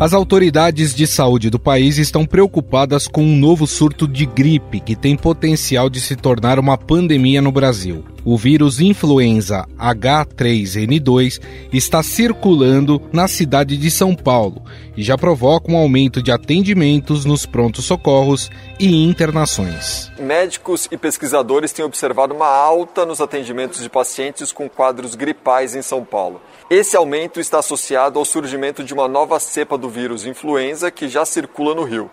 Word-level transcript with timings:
As 0.00 0.14
autoridades 0.14 0.94
de 0.94 1.06
saúde 1.06 1.50
do 1.50 1.58
país 1.58 1.98
estão 1.98 2.24
preocupadas 2.24 3.06
com 3.06 3.22
um 3.22 3.36
novo 3.36 3.66
surto 3.66 4.08
de 4.08 4.24
gripe 4.24 4.80
que 4.80 4.96
tem 4.96 5.14
potencial 5.14 5.90
de 5.90 6.00
se 6.00 6.16
tornar 6.16 6.58
uma 6.58 6.78
pandemia 6.78 7.42
no 7.42 7.52
Brasil. 7.52 8.02
O 8.24 8.34
vírus 8.38 8.80
influenza 8.80 9.66
H3N2 9.78 11.38
está 11.70 12.02
circulando 12.02 12.98
na 13.12 13.28
cidade 13.28 13.76
de 13.76 13.90
São 13.90 14.14
Paulo 14.14 14.62
e 14.96 15.02
já 15.02 15.18
provoca 15.18 15.70
um 15.70 15.76
aumento 15.76 16.22
de 16.22 16.32
atendimentos 16.32 17.26
nos 17.26 17.44
prontos-socorros 17.44 18.50
e 18.78 19.04
internações. 19.04 20.10
Médicos 20.18 20.88
e 20.90 20.96
pesquisadores 20.96 21.74
têm 21.74 21.84
observado 21.84 22.34
uma 22.34 22.48
alta 22.48 23.04
nos 23.04 23.20
atendimentos 23.20 23.82
de 23.82 23.90
pacientes 23.90 24.50
com 24.50 24.66
quadros 24.66 25.14
gripais 25.14 25.74
em 25.74 25.82
São 25.82 26.02
Paulo. 26.06 26.40
Esse 26.70 26.96
aumento 26.96 27.40
está 27.40 27.58
associado 27.58 28.16
ao 28.16 28.24
surgimento 28.24 28.84
de 28.84 28.94
uma 28.94 29.08
nova 29.08 29.40
cepa 29.40 29.76
do 29.76 29.88
vírus 29.88 30.24
influenza 30.24 30.88
que 30.88 31.08
já 31.08 31.24
circula 31.24 31.74
no 31.74 31.82
Rio. 31.82 32.08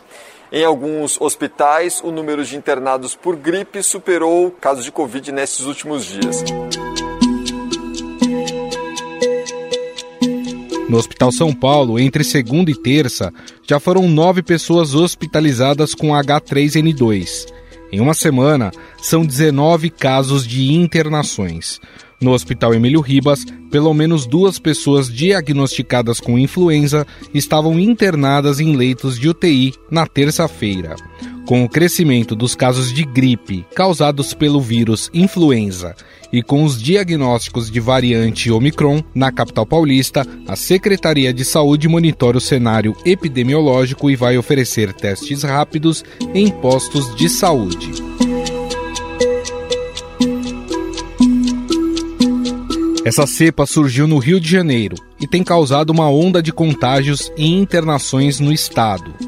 Em 0.52 0.65
alguns 0.65 1.21
hospitais, 1.21 2.02
o 2.03 2.11
número 2.11 2.43
de 2.43 2.57
internados 2.57 3.13
por 3.13 3.35
gripe 3.35 3.84
superou 3.84 4.49
casos 4.49 4.84
de 4.84 4.91
Covid 4.91 5.31
nesses 5.31 5.67
últimos 5.67 6.05
dias. 6.05 6.43
No 10.89 10.98
Hospital 10.98 11.31
São 11.31 11.53
Paulo, 11.53 11.99
entre 11.99 12.23
segunda 12.23 12.71
e 12.71 12.76
terça, 12.76 13.31
já 13.62 13.79
foram 13.79 14.07
nove 14.07 14.41
pessoas 14.41 14.95
hospitalizadas 14.95 15.93
com 15.93 16.07
H3N2. 16.07 17.45
Em 17.91 18.00
uma 18.00 18.14
semana, 18.14 18.72
são 19.02 19.26
19 19.26 19.90
casos 19.90 20.46
de 20.46 20.73
internações. 20.73 21.80
No 22.20 22.32
Hospital 22.32 22.73
Emílio 22.73 23.00
Ribas, 23.00 23.46
pelo 23.70 23.94
menos 23.94 24.26
duas 24.26 24.58
pessoas 24.58 25.08
diagnosticadas 25.08 26.20
com 26.20 26.38
influenza 26.38 27.05
estavam 27.34 27.79
internadas 27.79 28.60
em 28.60 28.76
leitos 28.76 29.20
de 29.20 29.29
UTI 29.29 29.74
na 29.90 30.07
terça-feira. 30.07 30.96
Com 31.48 31.63
o 31.63 31.70
crescimento 31.70 32.35
dos 32.35 32.55
casos 32.55 32.91
de 32.91 33.05
gripe 33.05 33.65
causados 33.73 34.34
pelo 34.34 34.59
vírus 34.59 35.09
influenza 35.13 35.95
e 36.31 36.43
com 36.43 36.65
os 36.65 36.77
diagnósticos 36.77 37.71
de 37.71 37.79
variante 37.79 38.51
Omicron 38.51 39.01
na 39.15 39.31
capital 39.31 39.65
paulista, 39.65 40.27
a 40.45 40.57
Secretaria 40.57 41.34
de 41.34 41.45
Saúde 41.45 41.87
monitora 41.87 42.37
o 42.37 42.41
cenário 42.41 42.93
epidemiológico 43.05 44.09
e 44.09 44.15
vai 44.17 44.37
oferecer 44.37 44.91
testes 44.91 45.43
rápidos 45.43 46.04
em 46.34 46.51
postos 46.51 47.15
de 47.15 47.29
saúde. 47.29 47.91
Essa 53.05 53.26
cepa 53.26 53.65
surgiu 53.65 54.05
no 54.05 54.17
Rio 54.17 54.37
de 54.37 54.51
Janeiro 54.51 54.98
e 55.17 55.26
tem 55.26 55.45
causado 55.45 55.91
uma 55.91 56.09
onda 56.09 56.43
de 56.43 56.51
contágios 56.51 57.32
e 57.37 57.48
internações 57.48 58.37
no 58.41 58.51
estado. 58.51 59.26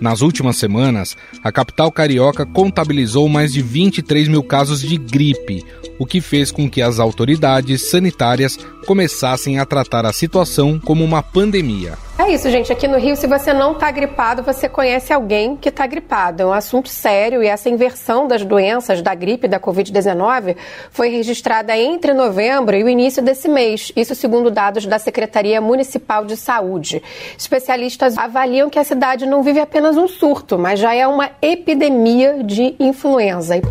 Nas 0.00 0.22
últimas 0.22 0.56
semanas, 0.56 1.16
a 1.44 1.52
capital 1.52 1.92
carioca 1.92 2.46
contabilizou 2.46 3.28
mais 3.28 3.52
de 3.52 3.60
23 3.60 4.28
mil 4.28 4.42
casos 4.42 4.80
de 4.80 4.96
gripe, 4.96 5.62
o 5.98 6.06
que 6.06 6.20
fez 6.20 6.50
com 6.50 6.70
que 6.70 6.80
as 6.80 6.98
autoridades 6.98 7.90
sanitárias 7.90 8.58
começassem 8.86 9.58
a 9.58 9.66
tratar 9.66 10.06
a 10.06 10.12
situação 10.12 10.78
como 10.78 11.04
uma 11.04 11.22
pandemia. 11.22 11.98
É 12.20 12.32
isso, 12.32 12.50
gente. 12.50 12.70
Aqui 12.70 12.86
no 12.86 12.98
Rio, 12.98 13.16
se 13.16 13.26
você 13.26 13.50
não 13.50 13.72
está 13.72 13.90
gripado, 13.90 14.42
você 14.42 14.68
conhece 14.68 15.10
alguém 15.10 15.56
que 15.56 15.70
está 15.70 15.86
gripado. 15.86 16.42
É 16.42 16.46
um 16.46 16.52
assunto 16.52 16.90
sério 16.90 17.42
e 17.42 17.46
essa 17.46 17.70
inversão 17.70 18.28
das 18.28 18.44
doenças 18.44 19.00
da 19.00 19.14
gripe 19.14 19.46
e 19.46 19.48
da 19.48 19.58
Covid-19 19.58 20.54
foi 20.90 21.08
registrada 21.08 21.74
entre 21.74 22.12
novembro 22.12 22.76
e 22.76 22.84
o 22.84 22.90
início 22.90 23.22
desse 23.22 23.48
mês. 23.48 23.90
Isso 23.96 24.14
segundo 24.14 24.50
dados 24.50 24.84
da 24.84 24.98
Secretaria 24.98 25.62
Municipal 25.62 26.26
de 26.26 26.36
Saúde. 26.36 27.02
Especialistas 27.38 28.18
avaliam 28.18 28.68
que 28.68 28.78
a 28.78 28.84
cidade 28.84 29.24
não 29.24 29.42
vive 29.42 29.58
apenas 29.58 29.96
um 29.96 30.06
surto, 30.06 30.58
mas 30.58 30.78
já 30.78 30.94
é 30.94 31.06
uma 31.06 31.30
epidemia 31.40 32.44
de 32.44 32.76
influenza. 32.78 33.62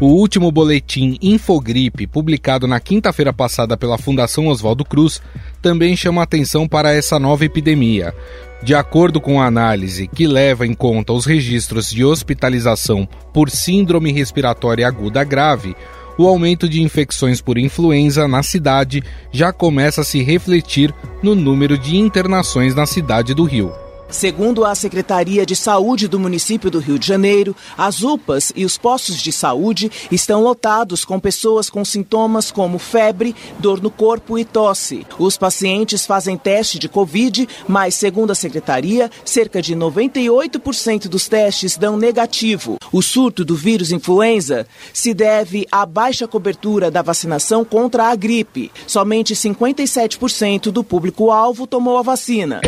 O 0.00 0.06
último 0.06 0.52
boletim 0.52 1.18
Infogripe, 1.20 2.06
publicado 2.06 2.68
na 2.68 2.78
quinta-feira 2.78 3.32
passada 3.32 3.76
pela 3.76 3.98
Fundação 3.98 4.46
Oswaldo 4.46 4.84
Cruz, 4.84 5.20
também 5.60 5.96
chama 5.96 6.22
atenção 6.22 6.68
para 6.68 6.94
essa 6.94 7.18
nova 7.18 7.44
epidemia. 7.44 8.14
De 8.62 8.76
acordo 8.76 9.20
com 9.20 9.42
a 9.42 9.46
análise, 9.46 10.06
que 10.06 10.28
leva 10.28 10.64
em 10.64 10.72
conta 10.72 11.12
os 11.12 11.26
registros 11.26 11.90
de 11.90 12.04
hospitalização 12.04 13.08
por 13.34 13.50
síndrome 13.50 14.12
respiratória 14.12 14.86
aguda 14.86 15.24
grave, 15.24 15.74
o 16.16 16.28
aumento 16.28 16.68
de 16.68 16.80
infecções 16.80 17.40
por 17.40 17.58
influenza 17.58 18.28
na 18.28 18.44
cidade 18.44 19.02
já 19.32 19.52
começa 19.52 20.02
a 20.02 20.04
se 20.04 20.22
refletir 20.22 20.94
no 21.20 21.34
número 21.34 21.76
de 21.76 21.96
internações 21.96 22.72
na 22.72 22.86
cidade 22.86 23.34
do 23.34 23.42
Rio. 23.42 23.72
Segundo 24.10 24.64
a 24.64 24.74
Secretaria 24.74 25.44
de 25.44 25.54
Saúde 25.54 26.08
do 26.08 26.18
município 26.18 26.70
do 26.70 26.78
Rio 26.78 26.98
de 26.98 27.06
Janeiro, 27.06 27.54
as 27.76 28.02
UPAs 28.02 28.50
e 28.56 28.64
os 28.64 28.78
postos 28.78 29.18
de 29.18 29.30
saúde 29.30 29.90
estão 30.10 30.42
lotados 30.42 31.04
com 31.04 31.20
pessoas 31.20 31.68
com 31.68 31.84
sintomas 31.84 32.50
como 32.50 32.78
febre, 32.78 33.36
dor 33.58 33.82
no 33.82 33.90
corpo 33.90 34.38
e 34.38 34.46
tosse. 34.46 35.06
Os 35.18 35.36
pacientes 35.36 36.06
fazem 36.06 36.38
teste 36.38 36.78
de 36.78 36.88
Covid, 36.88 37.46
mas, 37.68 37.94
segundo 37.94 38.30
a 38.30 38.34
Secretaria, 38.34 39.10
cerca 39.26 39.60
de 39.60 39.76
98% 39.76 41.06
dos 41.06 41.28
testes 41.28 41.76
dão 41.76 41.98
negativo. 41.98 42.78
O 42.90 43.02
surto 43.02 43.44
do 43.44 43.54
vírus 43.54 43.92
influenza 43.92 44.66
se 44.92 45.12
deve 45.12 45.66
à 45.70 45.84
baixa 45.84 46.26
cobertura 46.26 46.90
da 46.90 47.02
vacinação 47.02 47.62
contra 47.62 48.06
a 48.06 48.16
gripe. 48.16 48.72
Somente 48.86 49.34
57% 49.34 50.70
do 50.70 50.82
público-alvo 50.82 51.66
tomou 51.66 51.98
a 51.98 52.02
vacina. 52.02 52.62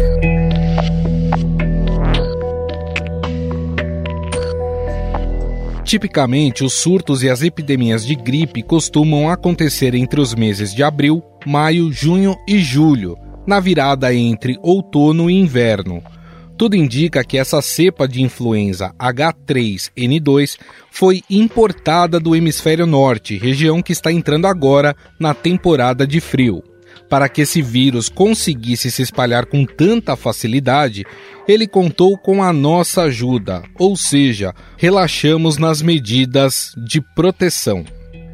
Tipicamente, 5.90 6.62
os 6.62 6.74
surtos 6.74 7.24
e 7.24 7.28
as 7.28 7.42
epidemias 7.42 8.06
de 8.06 8.14
gripe 8.14 8.62
costumam 8.62 9.28
acontecer 9.28 9.92
entre 9.92 10.20
os 10.20 10.36
meses 10.36 10.72
de 10.72 10.84
abril, 10.84 11.20
maio, 11.44 11.90
junho 11.90 12.36
e 12.46 12.60
julho, 12.60 13.18
na 13.44 13.58
virada 13.58 14.14
entre 14.14 14.56
outono 14.62 15.28
e 15.28 15.34
inverno. 15.34 16.00
Tudo 16.56 16.76
indica 16.76 17.24
que 17.24 17.36
essa 17.36 17.60
cepa 17.60 18.06
de 18.06 18.22
influenza 18.22 18.94
H3N2 19.00 20.58
foi 20.92 21.24
importada 21.28 22.20
do 22.20 22.36
hemisfério 22.36 22.86
norte, 22.86 23.36
região 23.36 23.82
que 23.82 23.90
está 23.90 24.12
entrando 24.12 24.46
agora 24.46 24.94
na 25.18 25.34
temporada 25.34 26.06
de 26.06 26.20
frio. 26.20 26.62
Para 27.10 27.28
que 27.28 27.42
esse 27.42 27.60
vírus 27.60 28.08
conseguisse 28.08 28.88
se 28.90 29.02
espalhar 29.02 29.44
com 29.44 29.66
tanta 29.66 30.14
facilidade, 30.14 31.04
ele 31.46 31.66
contou 31.66 32.16
com 32.16 32.40
a 32.40 32.52
nossa 32.52 33.02
ajuda, 33.02 33.64
ou 33.76 33.96
seja, 33.96 34.54
relaxamos 34.78 35.58
nas 35.58 35.82
medidas 35.82 36.72
de 36.86 37.00
proteção. 37.00 37.84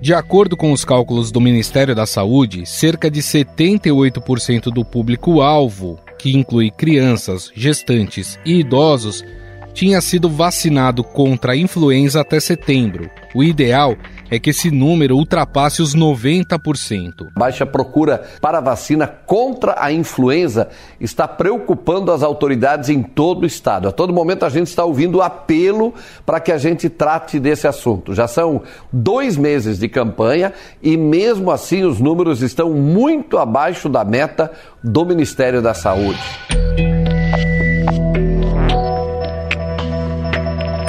De 0.02 0.12
acordo 0.12 0.58
com 0.58 0.72
os 0.72 0.84
cálculos 0.84 1.32
do 1.32 1.40
Ministério 1.40 1.94
da 1.94 2.04
Saúde, 2.04 2.66
cerca 2.66 3.10
de 3.10 3.22
78% 3.22 4.64
do 4.64 4.84
público-alvo, 4.84 5.98
que 6.18 6.36
inclui 6.36 6.70
crianças, 6.70 7.50
gestantes 7.54 8.38
e 8.44 8.60
idosos, 8.60 9.24
tinha 9.72 10.00
sido 10.02 10.28
vacinado 10.28 11.02
contra 11.02 11.52
a 11.52 11.56
influenza 11.56 12.20
até 12.20 12.38
setembro. 12.40 13.10
O 13.34 13.42
ideal 13.42 13.96
é 14.30 14.38
que 14.38 14.50
esse 14.50 14.70
número 14.70 15.16
ultrapasse 15.16 15.82
os 15.82 15.94
90%. 15.94 17.28
Baixa 17.36 17.66
procura 17.66 18.24
para 18.40 18.60
vacina 18.60 19.06
contra 19.06 19.76
a 19.78 19.92
influenza 19.92 20.68
está 21.00 21.28
preocupando 21.28 22.12
as 22.12 22.22
autoridades 22.22 22.88
em 22.88 23.02
todo 23.02 23.44
o 23.44 23.46
estado. 23.46 23.88
A 23.88 23.92
todo 23.92 24.12
momento 24.12 24.44
a 24.44 24.48
gente 24.48 24.68
está 24.68 24.84
ouvindo 24.84 25.22
apelo 25.22 25.94
para 26.24 26.40
que 26.40 26.52
a 26.52 26.58
gente 26.58 26.88
trate 26.88 27.38
desse 27.38 27.66
assunto. 27.66 28.14
Já 28.14 28.26
são 28.26 28.62
dois 28.92 29.36
meses 29.36 29.78
de 29.78 29.88
campanha 29.88 30.52
e, 30.82 30.96
mesmo 30.96 31.50
assim, 31.50 31.84
os 31.84 32.00
números 32.00 32.42
estão 32.42 32.70
muito 32.70 33.38
abaixo 33.38 33.88
da 33.88 34.04
meta 34.04 34.50
do 34.82 35.04
Ministério 35.04 35.62
da 35.62 35.74
Saúde. 35.74 36.20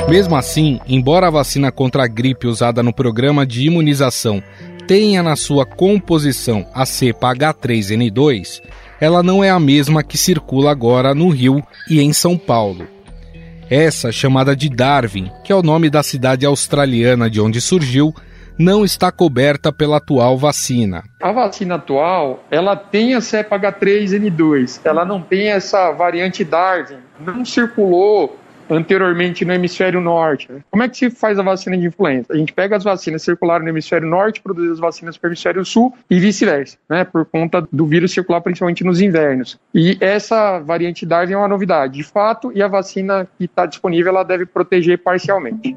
Mesmo 0.10 0.38
assim, 0.38 0.80
embora 0.88 1.28
a 1.28 1.30
vacina 1.30 1.70
contra 1.70 2.06
a 2.06 2.08
gripe 2.08 2.48
usada 2.48 2.82
no 2.82 2.94
programa 2.94 3.46
de 3.46 3.68
imunização 3.68 4.42
tenha 4.88 5.22
na 5.22 5.36
sua 5.36 5.66
composição 5.66 6.66
a 6.74 6.86
cepa 6.86 7.36
H3N2, 7.36 8.62
ela 9.02 9.22
não 9.22 9.44
é 9.44 9.50
a 9.50 9.60
mesma 9.60 10.02
que 10.02 10.18
circula 10.18 10.72
agora 10.72 11.14
no 11.14 11.28
Rio 11.28 11.62
e 11.90 12.00
em 12.00 12.14
São 12.14 12.38
Paulo. 12.38 12.88
Essa, 13.70 14.10
chamada 14.10 14.56
de 14.56 14.70
Darwin, 14.70 15.30
que 15.44 15.52
é 15.52 15.56
o 15.56 15.62
nome 15.62 15.90
da 15.90 16.02
cidade 16.02 16.46
australiana 16.46 17.30
de 17.30 17.42
onde 17.42 17.60
surgiu, 17.60 18.14
não 18.58 18.86
está 18.86 19.12
coberta 19.12 19.74
pela 19.74 19.98
atual 19.98 20.38
vacina. 20.38 21.04
A 21.22 21.34
vacina 21.34 21.76
atual, 21.76 22.46
ela 22.50 22.78
tem 22.78 23.14
a 23.14 23.20
cepa 23.20 23.60
H3N2, 23.60 24.80
ela 24.86 25.04
não 25.04 25.22
tem 25.22 25.50
essa 25.50 25.92
variante 25.92 26.46
Darwin, 26.46 27.00
não 27.20 27.44
circulou 27.44 28.40
anteriormente 28.70 29.46
no 29.46 29.54
hemisfério 29.54 30.02
norte. 30.02 30.52
Né? 30.52 30.62
Como 30.70 30.84
é 30.84 30.90
que 30.90 30.98
se 30.98 31.10
faz 31.10 31.40
a 31.40 31.44
vacina 31.44 31.78
de 31.78 31.88
influenza? 31.88 32.28
A 32.32 32.38
gente 32.38 32.54
pega 32.54 32.76
as 32.76 32.84
vacinas 32.84 33.22
circulares 33.22 33.64
no 33.64 33.70
hemisfério 33.70 34.08
norte, 34.08 34.42
produz 34.42 34.72
as 34.72 34.80
vacinas 34.80 35.18
para 35.18 35.28
o 35.28 35.30
hemisfério 35.30 35.66
sul 35.66 35.94
e 36.10 36.20
vice-versa, 36.20 36.78
né? 36.90 37.04
Por 37.04 37.26
conta 37.26 37.68
do 37.72 37.86
vírus 37.86 38.12
circular 38.12 38.42
principalmente 38.42 38.84
nos 38.84 39.02
invernos. 39.02 39.60
E 39.74 39.98
essa 40.00 40.60
variante 40.60 41.06
Darwin 41.06 41.34
é 41.34 41.38
uma 41.38 41.48
novidade, 41.48 41.94
de 41.94 42.04
fato, 42.04 42.52
e 42.54 42.62
a 42.62 42.68
vacina 42.68 43.28
que 43.38 43.46
está 43.46 43.66
disponível 43.66 44.12
ela 44.12 44.24
deve 44.24 44.46
proteger 44.46 44.98
parcialmente. 45.00 45.76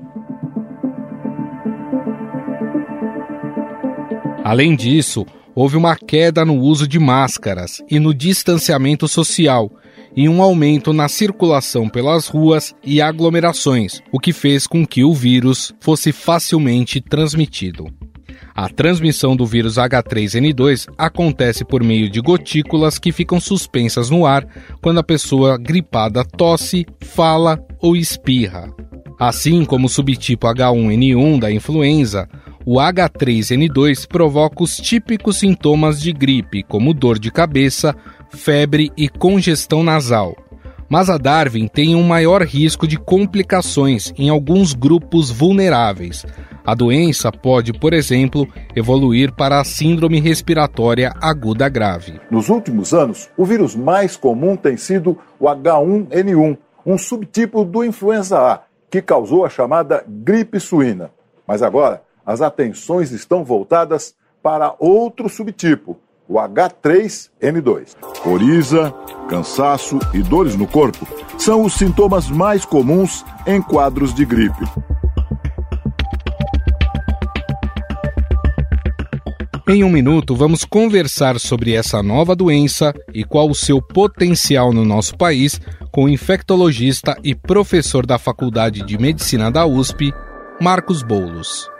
Além 4.42 4.74
disso, 4.74 5.24
houve 5.54 5.76
uma 5.76 5.96
queda 5.96 6.44
no 6.44 6.56
uso 6.56 6.88
de 6.88 6.98
máscaras 6.98 7.82
e 7.88 8.00
no 8.00 8.14
distanciamento 8.14 9.06
social, 9.06 9.70
e 10.16 10.28
um 10.28 10.42
aumento 10.42 10.92
na 10.92 11.08
circulação 11.08 11.88
pelas 11.88 12.26
ruas 12.26 12.74
e 12.84 13.00
aglomerações, 13.00 14.00
o 14.12 14.18
que 14.18 14.32
fez 14.32 14.66
com 14.66 14.86
que 14.86 15.04
o 15.04 15.14
vírus 15.14 15.72
fosse 15.80 16.12
facilmente 16.12 17.00
transmitido. 17.00 17.86
A 18.54 18.68
transmissão 18.68 19.36
do 19.36 19.46
vírus 19.46 19.76
H3N2 19.76 20.88
acontece 20.98 21.64
por 21.64 21.82
meio 21.82 22.10
de 22.10 22.20
gotículas 22.20 22.98
que 22.98 23.12
ficam 23.12 23.40
suspensas 23.40 24.10
no 24.10 24.26
ar 24.26 24.46
quando 24.82 24.98
a 24.98 25.04
pessoa 25.04 25.56
gripada 25.56 26.24
tosse, 26.24 26.86
fala 27.00 27.58
ou 27.80 27.96
espirra. 27.96 28.70
Assim 29.18 29.64
como 29.64 29.86
o 29.86 29.88
subtipo 29.88 30.46
H1N1 30.46 31.38
da 31.38 31.52
influenza, 31.52 32.28
o 32.64 32.76
H3N2 32.76 34.06
provoca 34.06 34.62
os 34.62 34.76
típicos 34.76 35.38
sintomas 35.38 36.00
de 36.00 36.12
gripe, 36.12 36.62
como 36.62 36.92
dor 36.92 37.18
de 37.18 37.30
cabeça, 37.30 37.96
febre 38.30 38.90
e 38.96 39.08
congestão 39.08 39.82
nasal. 39.82 40.36
Mas 40.88 41.08
a 41.08 41.16
Darwin 41.16 41.68
tem 41.68 41.94
um 41.94 42.02
maior 42.02 42.42
risco 42.42 42.86
de 42.86 42.98
complicações 42.98 44.12
em 44.18 44.28
alguns 44.28 44.74
grupos 44.74 45.30
vulneráveis. 45.30 46.26
A 46.66 46.74
doença 46.74 47.30
pode, 47.30 47.72
por 47.72 47.92
exemplo, 47.92 48.46
evoluir 48.74 49.32
para 49.32 49.60
a 49.60 49.64
síndrome 49.64 50.20
respiratória 50.20 51.12
aguda 51.20 51.68
grave. 51.68 52.20
Nos 52.28 52.48
últimos 52.48 52.92
anos, 52.92 53.30
o 53.36 53.44
vírus 53.44 53.76
mais 53.76 54.16
comum 54.16 54.56
tem 54.56 54.76
sido 54.76 55.16
o 55.38 55.46
H1N1, 55.46 56.58
um 56.84 56.98
subtipo 56.98 57.64
do 57.64 57.84
influenza 57.84 58.38
A, 58.38 58.62
que 58.90 59.00
causou 59.00 59.44
a 59.44 59.48
chamada 59.48 60.04
gripe 60.06 60.58
suína. 60.58 61.12
Mas 61.46 61.62
agora, 61.62 62.02
as 62.26 62.42
atenções 62.42 63.12
estão 63.12 63.44
voltadas 63.44 64.14
para 64.42 64.74
outro 64.78 65.28
subtipo, 65.28 65.96
o 66.30 66.34
H3N2. 66.34 67.96
Coriza, 68.22 68.94
cansaço 69.28 69.98
e 70.14 70.22
dores 70.22 70.54
no 70.54 70.66
corpo 70.66 71.04
são 71.36 71.64
os 71.64 71.74
sintomas 71.74 72.30
mais 72.30 72.64
comuns 72.64 73.24
em 73.46 73.60
quadros 73.60 74.14
de 74.14 74.24
gripe. 74.24 74.64
Em 79.68 79.82
um 79.84 79.90
minuto, 79.90 80.34
vamos 80.34 80.64
conversar 80.64 81.38
sobre 81.38 81.74
essa 81.74 82.02
nova 82.02 82.36
doença 82.36 82.94
e 83.14 83.24
qual 83.24 83.48
o 83.48 83.54
seu 83.54 83.80
potencial 83.80 84.72
no 84.72 84.84
nosso 84.84 85.16
país 85.16 85.60
com 85.90 86.04
o 86.04 86.08
infectologista 86.08 87.16
e 87.24 87.34
professor 87.34 88.04
da 88.04 88.18
Faculdade 88.18 88.84
de 88.84 88.98
Medicina 88.98 89.50
da 89.50 89.66
USP, 89.66 90.12
Marcos 90.60 91.02
Boulos. 91.02 91.70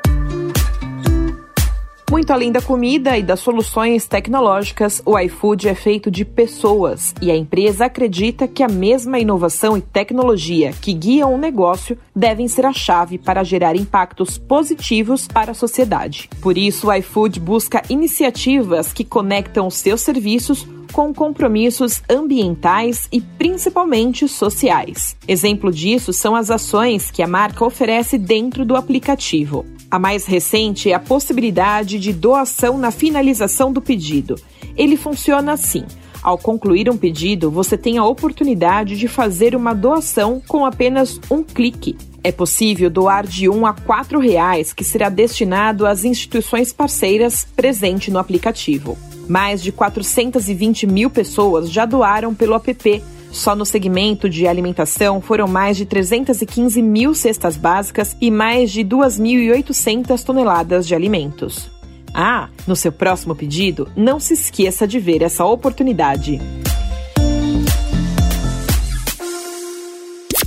Muito 2.10 2.32
além 2.32 2.50
da 2.50 2.60
comida 2.60 3.16
e 3.16 3.22
das 3.22 3.38
soluções 3.38 4.08
tecnológicas, 4.08 5.00
o 5.06 5.16
iFood 5.16 5.68
é 5.68 5.76
feito 5.76 6.10
de 6.10 6.24
pessoas 6.24 7.14
e 7.22 7.30
a 7.30 7.36
empresa 7.36 7.84
acredita 7.84 8.48
que 8.48 8.64
a 8.64 8.68
mesma 8.68 9.20
inovação 9.20 9.76
e 9.76 9.80
tecnologia 9.80 10.72
que 10.72 10.92
guiam 10.92 11.32
o 11.32 11.38
negócio 11.38 11.96
devem 12.14 12.48
ser 12.48 12.66
a 12.66 12.72
chave 12.72 13.16
para 13.16 13.44
gerar 13.44 13.76
impactos 13.76 14.36
positivos 14.38 15.28
para 15.28 15.52
a 15.52 15.54
sociedade. 15.54 16.28
Por 16.42 16.58
isso, 16.58 16.88
o 16.88 16.92
iFood 16.94 17.38
busca 17.38 17.80
iniciativas 17.88 18.92
que 18.92 19.04
conectam 19.04 19.70
seus 19.70 20.00
serviços 20.00 20.66
com 20.92 21.14
compromissos 21.14 22.02
ambientais 22.08 23.08
e 23.12 23.20
principalmente 23.20 24.26
sociais. 24.28 25.16
Exemplo 25.26 25.72
disso 25.72 26.12
são 26.12 26.34
as 26.34 26.50
ações 26.50 27.10
que 27.10 27.22
a 27.22 27.26
marca 27.26 27.64
oferece 27.64 28.18
dentro 28.18 28.64
do 28.64 28.76
aplicativo. 28.76 29.64
A 29.90 29.98
mais 29.98 30.24
recente 30.24 30.90
é 30.90 30.94
a 30.94 31.00
possibilidade 31.00 31.98
de 31.98 32.12
doação 32.12 32.78
na 32.78 32.90
finalização 32.90 33.72
do 33.72 33.80
pedido. 33.80 34.36
Ele 34.76 34.96
funciona 34.96 35.52
assim. 35.52 35.84
Ao 36.22 36.36
concluir 36.36 36.90
um 36.90 36.96
pedido, 36.96 37.50
você 37.50 37.78
tem 37.78 37.96
a 37.96 38.04
oportunidade 38.04 38.98
de 38.98 39.08
fazer 39.08 39.56
uma 39.56 39.74
doação 39.74 40.40
com 40.46 40.66
apenas 40.66 41.18
um 41.30 41.42
clique. 41.42 41.96
É 42.22 42.30
possível 42.30 42.90
doar 42.90 43.26
de 43.26 43.48
um 43.48 43.64
a 43.64 43.72
quatro 43.72 44.18
reais, 44.18 44.72
que 44.72 44.84
será 44.84 45.08
destinado 45.08 45.86
às 45.86 46.04
instituições 46.04 46.72
parceiras 46.72 47.46
presente 47.56 48.10
no 48.10 48.18
aplicativo. 48.18 48.98
Mais 49.28 49.62
de 49.62 49.70
420 49.70 50.86
mil 50.86 51.10
pessoas 51.10 51.70
já 51.70 51.84
doaram 51.84 52.34
pelo 52.34 52.54
app 52.54 53.02
só 53.30 53.54
no 53.54 53.64
segmento 53.64 54.28
de 54.28 54.46
alimentação 54.46 55.20
foram 55.20 55.46
mais 55.46 55.76
de 55.76 55.86
315 55.86 56.82
mil 56.82 57.14
cestas 57.14 57.56
básicas 57.56 58.16
e 58.20 58.30
mais 58.30 58.72
de 58.72 58.84
2.800 58.84 60.22
toneladas 60.24 60.86
de 60.86 60.94
alimentos. 60.94 61.70
Ah, 62.12 62.48
no 62.66 62.74
seu 62.74 62.90
próximo 62.90 63.36
pedido, 63.36 63.88
não 63.96 64.18
se 64.18 64.34
esqueça 64.34 64.86
de 64.86 64.98
ver 64.98 65.22
essa 65.22 65.44
oportunidade. 65.44 66.40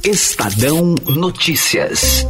Estadão 0.03 0.95
Notícias. 1.07 2.27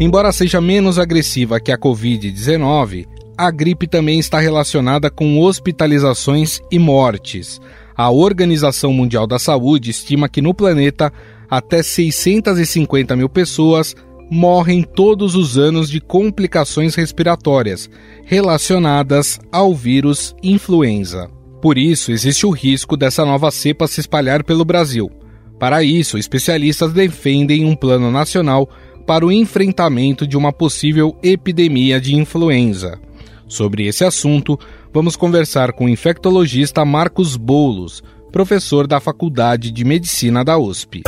Embora 0.00 0.32
seja 0.32 0.62
menos 0.62 0.98
agressiva 0.98 1.60
que 1.60 1.70
a 1.70 1.76
Covid-19, 1.76 3.06
a 3.36 3.50
gripe 3.50 3.86
também 3.86 4.18
está 4.18 4.40
relacionada 4.40 5.10
com 5.10 5.38
hospitalizações 5.38 6.58
e 6.70 6.78
mortes. 6.78 7.60
A 7.94 8.10
Organização 8.10 8.94
Mundial 8.94 9.26
da 9.26 9.38
Saúde 9.38 9.90
estima 9.90 10.26
que 10.26 10.40
no 10.40 10.54
planeta 10.54 11.12
até 11.50 11.82
650 11.82 13.14
mil 13.14 13.28
pessoas 13.28 13.94
morrem 14.30 14.82
todos 14.82 15.34
os 15.34 15.58
anos 15.58 15.90
de 15.90 16.00
complicações 16.00 16.94
respiratórias 16.94 17.90
relacionadas 18.24 19.38
ao 19.52 19.74
vírus 19.74 20.34
influenza. 20.42 21.28
Por 21.60 21.76
isso, 21.76 22.10
existe 22.10 22.46
o 22.46 22.50
risco 22.50 22.96
dessa 22.96 23.26
nova 23.26 23.50
cepa 23.50 23.86
se 23.86 24.00
espalhar 24.00 24.44
pelo 24.44 24.64
Brasil. 24.64 25.10
Para 25.58 25.82
isso, 25.82 26.16
especialistas 26.16 26.90
defendem 26.94 27.66
um 27.66 27.76
plano 27.76 28.10
nacional 28.10 28.66
para 29.10 29.26
o 29.26 29.32
enfrentamento 29.32 30.24
de 30.24 30.36
uma 30.36 30.52
possível 30.52 31.16
epidemia 31.20 32.00
de 32.00 32.14
influenza. 32.14 32.96
Sobre 33.48 33.88
esse 33.88 34.04
assunto, 34.04 34.56
vamos 34.92 35.16
conversar 35.16 35.72
com 35.72 35.86
o 35.86 35.88
infectologista 35.88 36.84
Marcos 36.84 37.34
Boulos, 37.36 38.04
professor 38.30 38.86
da 38.86 39.00
Faculdade 39.00 39.72
de 39.72 39.84
Medicina 39.84 40.44
da 40.44 40.56
USP. 40.56 41.02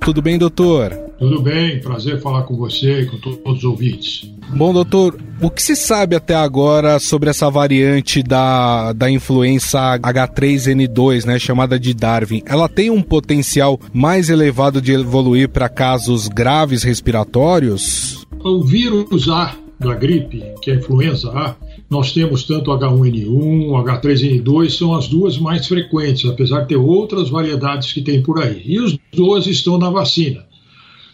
Tudo 0.00 0.20
bem, 0.20 0.36
doutor? 0.36 1.05
Tudo 1.18 1.40
bem, 1.40 1.80
prazer 1.80 2.20
falar 2.20 2.42
com 2.42 2.56
você 2.56 3.00
e 3.00 3.06
com 3.06 3.16
todos 3.16 3.58
os 3.58 3.64
ouvintes. 3.64 4.30
Bom, 4.54 4.72
doutor, 4.72 5.18
o 5.40 5.50
que 5.50 5.62
se 5.62 5.74
sabe 5.74 6.14
até 6.14 6.34
agora 6.34 6.98
sobre 6.98 7.30
essa 7.30 7.50
variante 7.50 8.22
da, 8.22 8.92
da 8.92 9.10
influenza 9.10 9.98
H3N2, 9.98 11.24
né, 11.24 11.38
chamada 11.38 11.80
de 11.80 11.94
Darwin? 11.94 12.42
Ela 12.44 12.68
tem 12.68 12.90
um 12.90 13.02
potencial 13.02 13.80
mais 13.92 14.28
elevado 14.28 14.80
de 14.80 14.92
evoluir 14.92 15.48
para 15.48 15.68
casos 15.68 16.28
graves 16.28 16.82
respiratórios? 16.82 18.26
O 18.44 18.62
vírus 18.62 19.28
A 19.28 19.56
da 19.80 19.94
gripe, 19.94 20.42
que 20.62 20.70
é 20.70 20.74
a 20.74 20.76
influenza 20.76 21.30
A, 21.30 21.56
nós 21.88 22.12
temos 22.12 22.44
tanto 22.44 22.70
H1N1, 22.70 23.68
H3N2, 23.84 24.70
são 24.70 24.94
as 24.94 25.08
duas 25.08 25.38
mais 25.38 25.66
frequentes, 25.66 26.28
apesar 26.28 26.62
de 26.62 26.68
ter 26.68 26.76
outras 26.76 27.28
variedades 27.28 27.92
que 27.92 28.02
tem 28.02 28.22
por 28.22 28.42
aí. 28.42 28.62
E 28.64 28.80
os 28.80 28.98
dois 29.14 29.46
estão 29.46 29.78
na 29.78 29.90
vacina. 29.90 30.45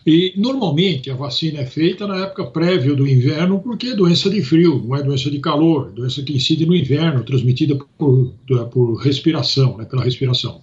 E 0.04 0.34
normalmente 0.36 1.10
a 1.10 1.14
vacina 1.14 1.60
é 1.60 1.66
feita 1.66 2.06
na 2.06 2.24
época 2.24 2.46
prévia 2.46 2.94
do 2.94 3.06
inverno, 3.06 3.60
porque 3.60 3.88
é 3.88 3.94
doença 3.94 4.28
de 4.28 4.42
frio, 4.42 4.82
não 4.84 4.96
é 4.96 5.02
doença 5.02 5.30
de 5.30 5.38
calor, 5.38 5.92
doença 5.92 6.22
que 6.22 6.34
incide 6.34 6.66
no 6.66 6.74
inverno, 6.74 7.22
transmitida 7.22 7.78
por, 7.96 8.34
por 8.72 8.94
respiração, 8.96 9.76
né, 9.76 9.84
pela 9.84 10.02
respiração. 10.02 10.60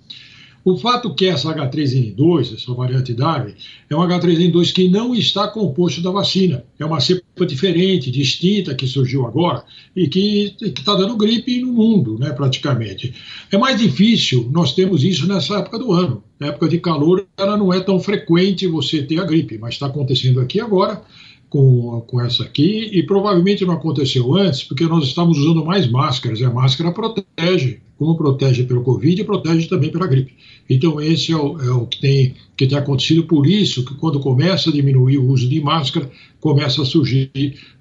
O 0.69 0.77
fato 0.77 1.15
que 1.15 1.25
essa 1.25 1.51
H3N2, 1.51 2.53
essa 2.53 2.71
variante 2.75 3.11
Darwin, 3.11 3.55
é 3.89 3.95
um 3.95 4.01
H3N2 4.01 4.71
que 4.71 4.87
não 4.87 5.15
está 5.15 5.47
composto 5.47 5.99
da 5.99 6.11
vacina. 6.11 6.63
É 6.77 6.85
uma 6.85 6.99
cepa 6.99 7.43
diferente, 7.43 8.11
distinta, 8.11 8.75
que 8.75 8.85
surgiu 8.85 9.25
agora 9.25 9.63
e 9.95 10.07
que 10.07 10.55
está 10.61 10.93
dando 10.93 11.17
gripe 11.17 11.59
no 11.59 11.73
mundo, 11.73 12.19
né, 12.19 12.29
praticamente. 12.29 13.15
É 13.51 13.57
mais 13.57 13.79
difícil, 13.79 14.47
nós 14.51 14.73
temos 14.73 15.03
isso 15.03 15.27
nessa 15.27 15.57
época 15.57 15.79
do 15.79 15.91
ano. 15.91 16.23
Na 16.39 16.47
época 16.47 16.69
de 16.69 16.77
calor, 16.79 17.25
ela 17.35 17.57
não 17.57 17.73
é 17.73 17.79
tão 17.79 17.99
frequente 17.99 18.67
você 18.67 19.01
ter 19.01 19.19
a 19.19 19.25
gripe, 19.25 19.57
mas 19.57 19.73
está 19.73 19.87
acontecendo 19.87 20.39
aqui 20.39 20.59
agora 20.59 21.01
com, 21.49 22.01
com 22.07 22.21
essa 22.21 22.43
aqui, 22.43 22.89
e 22.91 23.03
provavelmente 23.03 23.65
não 23.65 23.73
aconteceu 23.73 24.35
antes, 24.35 24.63
porque 24.63 24.85
nós 24.85 25.05
estamos 25.05 25.37
usando 25.37 25.65
mais 25.65 25.89
máscaras, 25.89 26.39
e 26.39 26.45
a 26.45 26.49
máscara 26.49 26.91
protege, 26.91 27.79
como 27.97 28.15
protege 28.15 28.63
pelo 28.63 28.83
Covid, 28.83 29.23
protege 29.23 29.67
também 29.67 29.91
pela 29.91 30.07
gripe. 30.07 30.33
Então, 30.69 31.01
esse 31.01 31.31
é 31.31 31.35
o, 31.35 31.59
é 31.59 31.71
o 31.71 31.87
que, 31.87 31.99
tem, 31.99 32.35
que 32.55 32.67
tem 32.67 32.77
acontecido, 32.77 33.23
por 33.23 33.47
isso 33.47 33.83
que 33.83 33.95
quando 33.95 34.19
começa 34.19 34.69
a 34.69 34.73
diminuir 34.73 35.17
o 35.17 35.27
uso 35.27 35.49
de 35.49 35.59
máscara, 35.59 36.09
começa 36.39 36.83
a 36.83 36.85
surgir 36.85 37.31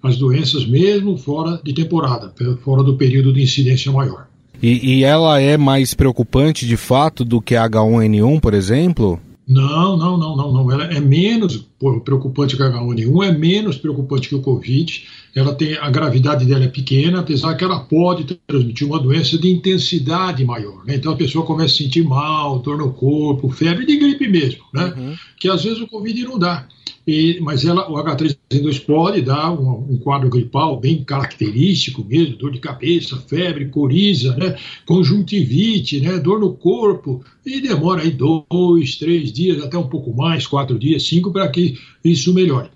as 0.03 0.17
doenças, 0.17 0.67
mesmo 0.67 1.17
fora 1.19 1.61
de 1.63 1.73
temporada, 1.75 2.33
fora 2.65 2.83
do 2.83 2.97
período 2.97 3.33
de 3.33 3.43
incidência 3.43 3.93
maior. 3.93 4.27
E, 4.61 4.97
e 4.97 5.05
ela 5.05 5.41
é 5.41 5.57
mais 5.57 5.95
preocupante 5.95 6.67
de 6.67 6.77
fato 6.77 7.25
do 7.25 7.41
que 7.41 7.55
a 7.55 7.69
H1N1, 7.69 8.41
por 8.41 8.55
exemplo? 8.55 9.21
Não, 9.49 9.97
não, 9.97 10.19
não, 10.19 10.37
não, 10.37 10.53
não. 10.53 10.71
Ela 10.71 10.85
é 10.93 11.01
menos 11.01 11.67
preocupante 12.05 12.55
que 12.55 12.63
a 12.63 12.71
H1N1, 12.71 13.25
é 13.25 13.33
menos 13.33 13.79
preocupante 13.79 14.29
que 14.29 14.35
o 14.35 14.43
Covid. 14.43 15.07
Ela 15.35 15.55
tem 15.55 15.75
a 15.79 15.89
gravidade 15.89 16.45
dela 16.45 16.65
é 16.65 16.69
pequena, 16.69 17.21
apesar 17.21 17.55
que 17.55 17.65
ela 17.65 17.81
pode 17.81 18.25
transmitir 18.47 18.87
uma 18.87 18.99
doença 18.99 19.39
de 19.39 19.49
intensidade 19.49 20.45
maior. 20.45 20.85
Né? 20.85 20.97
Então 20.97 21.13
a 21.13 21.17
pessoa 21.17 21.47
começa 21.47 21.75
a 21.75 21.79
sentir 21.79 22.03
mal, 22.03 22.59
dor 22.59 22.77
no 22.77 22.93
corpo, 22.93 23.49
febre 23.49 23.87
de 23.87 23.97
gripe 23.97 24.29
mesmo, 24.29 24.65
né? 24.75 24.93
Uhum. 24.95 25.15
Que 25.39 25.49
às 25.49 25.65
vezes 25.65 25.81
o 25.81 25.87
Covid 25.87 26.25
não 26.25 26.39
dá. 26.39 26.67
E, 27.09 27.41
mas 27.41 27.65
ela, 27.65 27.91
o 27.91 27.95
H3N2 27.95 28.85
pode 28.85 29.23
dar 29.23 29.51
um, 29.51 29.93
um, 29.93 29.97
quadro 29.97 30.29
gripal 30.29 30.79
bem 30.79 31.03
característico 31.03 32.05
mesmo, 32.05 32.37
dor 32.37 32.53
de 32.53 32.59
cabeça, 32.59 33.17
febre, 33.17 33.71
coriza, 33.71 34.37
né, 34.37 34.59
conjuntivite, 34.85 36.03
né, 36.03 36.19
dor 36.19 36.39
no 36.39 36.53
corpo, 36.53 37.25
e 37.47 37.63
demora 37.63 38.03
aí 38.03 38.11
dois, 38.11 38.97
três 38.97 39.33
dias, 39.33 39.65
até 39.65 39.79
um 39.79 39.89
pouco 39.89 40.15
mais, 40.15 40.47
quatro 40.47 40.79
dias, 40.79 41.09
cinco, 41.09 41.33
para 41.33 41.49
que 41.49 41.79
isso 42.05 42.35
melhore. 42.35 42.69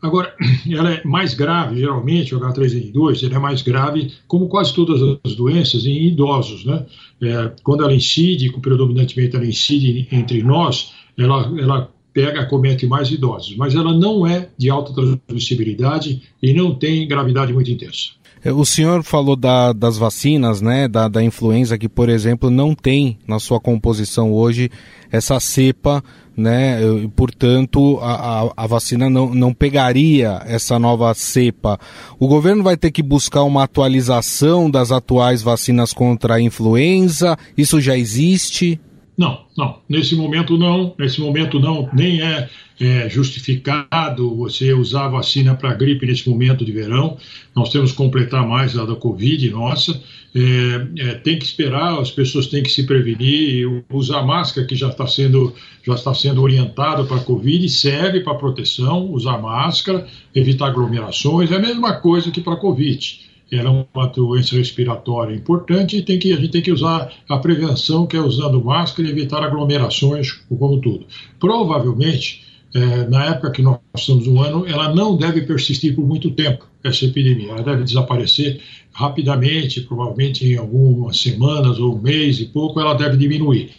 Agora, 0.00 0.34
ela 0.66 0.94
é 0.94 1.04
mais 1.04 1.34
grave, 1.34 1.78
geralmente, 1.78 2.34
o 2.34 2.40
H3N2, 2.40 3.22
ele 3.22 3.34
é 3.34 3.38
mais 3.38 3.60
grave, 3.60 4.14
como 4.26 4.48
quase 4.48 4.74
todas 4.74 5.18
as 5.22 5.34
doenças, 5.34 5.84
em 5.84 6.06
idosos, 6.06 6.64
né? 6.64 6.86
É, 7.20 7.52
quando 7.62 7.84
ela 7.84 7.94
incide, 7.94 8.50
predominantemente 8.62 9.36
ela 9.36 9.44
incide 9.44 10.08
entre 10.10 10.42
nós, 10.42 10.94
ela, 11.18 11.52
ela 11.58 11.93
pega, 12.14 12.40
acomete 12.40 12.86
mais 12.86 13.10
idosos, 13.10 13.56
mas 13.56 13.74
ela 13.74 13.92
não 13.92 14.24
é 14.24 14.48
de 14.56 14.70
alta 14.70 14.94
transmissibilidade 14.94 16.22
e 16.40 16.54
não 16.54 16.72
tem 16.72 17.06
gravidade 17.08 17.52
muito 17.52 17.70
intensa. 17.70 18.12
É, 18.44 18.52
o 18.52 18.64
senhor 18.64 19.02
falou 19.02 19.34
da, 19.34 19.72
das 19.72 19.96
vacinas, 19.96 20.60
né, 20.60 20.86
da, 20.86 21.08
da 21.08 21.22
influenza, 21.22 21.78
que, 21.78 21.88
por 21.88 22.10
exemplo, 22.10 22.50
não 22.50 22.74
tem 22.74 23.18
na 23.26 23.40
sua 23.40 23.58
composição 23.58 24.32
hoje 24.32 24.70
essa 25.10 25.40
cepa, 25.40 26.04
né, 26.36 26.78
e, 26.82 27.08
portanto, 27.08 27.98
a, 28.02 28.42
a, 28.42 28.52
a, 28.56 28.66
vacina 28.66 29.08
não, 29.08 29.34
não 29.34 29.54
pegaria 29.54 30.42
essa 30.44 30.78
nova 30.78 31.12
cepa. 31.14 31.80
O 32.18 32.28
governo 32.28 32.62
vai 32.62 32.76
ter 32.76 32.90
que 32.90 33.02
buscar 33.02 33.44
uma 33.44 33.62
atualização 33.62 34.70
das 34.70 34.92
atuais 34.92 35.40
vacinas 35.40 35.94
contra 35.94 36.34
a 36.34 36.40
influenza? 36.40 37.38
Isso 37.56 37.80
já 37.80 37.96
existe? 37.96 38.78
Não, 39.16 39.44
não. 39.56 39.78
Nesse 39.88 40.16
momento 40.16 40.58
não. 40.58 40.94
Nesse 40.98 41.20
momento 41.20 41.60
não. 41.60 41.88
Nem 41.92 42.20
é, 42.20 42.48
é 42.80 43.08
justificado 43.08 44.34
você 44.34 44.72
usar 44.72 45.08
vacina 45.08 45.54
para 45.54 45.74
gripe 45.74 46.04
nesse 46.04 46.28
momento 46.28 46.64
de 46.64 46.72
verão. 46.72 47.16
Nós 47.54 47.70
temos 47.70 47.92
que 47.92 47.96
completar 47.96 48.46
mais 48.46 48.76
a 48.76 48.84
da 48.84 48.96
Covid, 48.96 49.50
nossa. 49.50 50.00
É, 50.34 51.10
é, 51.10 51.14
tem 51.14 51.38
que 51.38 51.44
esperar, 51.44 52.00
as 52.00 52.10
pessoas 52.10 52.48
têm 52.48 52.62
que 52.62 52.70
se 52.70 52.84
prevenir. 52.84 53.84
Usar 53.92 54.22
máscara, 54.24 54.66
que 54.66 54.74
já 54.74 54.88
está 54.88 55.06
sendo, 55.06 55.54
já 55.86 55.94
está 55.94 56.12
sendo 56.12 56.42
orientado 56.42 57.06
para 57.06 57.18
a 57.18 57.24
Covid, 57.24 57.68
serve 57.68 58.20
para 58.20 58.34
proteção. 58.34 59.12
Usar 59.12 59.38
máscara, 59.38 60.08
evitar 60.34 60.66
aglomerações, 60.66 61.52
é 61.52 61.56
a 61.56 61.60
mesma 61.60 61.94
coisa 62.00 62.32
que 62.32 62.40
para 62.40 62.54
a 62.54 62.58
Covid 62.58 63.33
ela 63.56 63.70
é 63.70 63.84
uma 63.94 64.06
doença 64.08 64.56
respiratória 64.56 65.34
importante 65.34 65.96
e 65.96 66.02
tem 66.02 66.18
que, 66.18 66.32
a 66.32 66.36
gente 66.36 66.50
tem 66.50 66.62
que 66.62 66.72
usar 66.72 67.12
a 67.28 67.38
prevenção, 67.38 68.06
que 68.06 68.16
é 68.16 68.20
usando 68.20 68.62
máscara 68.62 69.08
e 69.08 69.10
evitar 69.10 69.42
aglomerações, 69.42 70.32
como 70.48 70.80
tudo. 70.80 71.06
Provavelmente, 71.38 72.44
é, 72.74 73.08
na 73.08 73.26
época 73.26 73.52
que 73.52 73.62
nós 73.62 73.78
estamos 73.96 74.26
no 74.26 74.42
ano, 74.42 74.66
ela 74.66 74.92
não 74.92 75.16
deve 75.16 75.42
persistir 75.42 75.94
por 75.94 76.04
muito 76.04 76.30
tempo, 76.32 76.66
essa 76.82 77.04
epidemia. 77.04 77.52
Ela 77.52 77.62
deve 77.62 77.84
desaparecer 77.84 78.60
rapidamente, 78.92 79.80
provavelmente 79.82 80.44
em 80.46 80.56
algumas 80.56 81.20
semanas 81.20 81.78
ou 81.78 81.96
um 81.96 82.02
mês 82.02 82.40
e 82.40 82.46
pouco, 82.46 82.80
ela 82.80 82.94
deve 82.94 83.16
diminuir. 83.16 83.70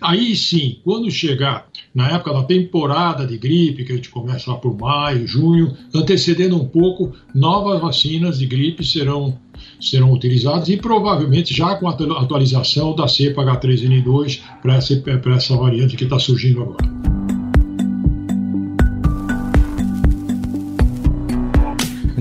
Aí 0.00 0.36
sim, 0.36 0.78
quando 0.84 1.10
chegar 1.10 1.66
na 1.94 2.08
época 2.10 2.32
da 2.32 2.44
temporada 2.44 3.26
de 3.26 3.36
gripe, 3.36 3.84
que 3.84 3.92
a 3.92 3.96
gente 3.96 4.10
começa 4.10 4.50
lá 4.50 4.56
por 4.56 4.76
maio, 4.78 5.26
junho, 5.26 5.76
antecedendo 5.92 6.56
um 6.56 6.64
pouco, 6.64 7.12
novas 7.34 7.80
vacinas 7.80 8.38
de 8.38 8.46
gripe 8.46 8.84
serão, 8.84 9.36
serão 9.80 10.12
utilizadas 10.12 10.68
e 10.68 10.76
provavelmente 10.76 11.52
já 11.52 11.74
com 11.74 11.88
a 11.88 11.92
atualização 11.92 12.94
da 12.94 13.08
cepa 13.08 13.42
H3N2 13.42 14.40
para 14.62 14.76
essa, 14.76 15.02
essa 15.34 15.56
variante 15.56 15.96
que 15.96 16.04
está 16.04 16.18
surgindo 16.18 16.62
agora. 16.62 17.17